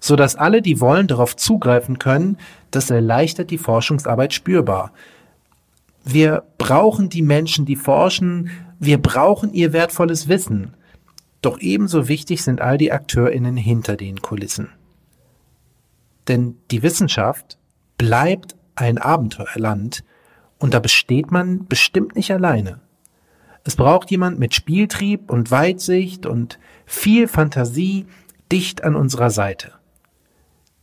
[0.00, 2.38] so dass alle, die wollen, darauf zugreifen können.
[2.70, 4.92] Das erleichtert die Forschungsarbeit spürbar.
[6.04, 8.50] Wir brauchen die Menschen, die forschen.
[8.78, 10.74] Wir brauchen ihr wertvolles Wissen.
[11.40, 14.68] Doch ebenso wichtig sind all die AkteurInnen hinter den Kulissen.
[16.28, 17.58] Denn die Wissenschaft
[17.98, 20.04] bleibt ein Abenteuerland
[20.58, 22.80] und da besteht man bestimmt nicht alleine.
[23.64, 28.06] Es braucht jemand mit Spieltrieb und Weitsicht und viel Fantasie
[28.50, 29.72] dicht an unserer Seite.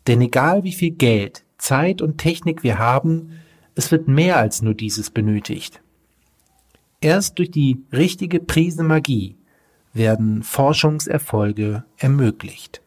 [0.07, 3.38] Denn egal wie viel Geld, Zeit und Technik wir haben,
[3.79, 5.81] es wird mehr als nur dieses benötigt.
[6.99, 9.37] Erst durch die richtige Prise Magie
[9.93, 12.81] werden Forschungserfolge ermöglicht.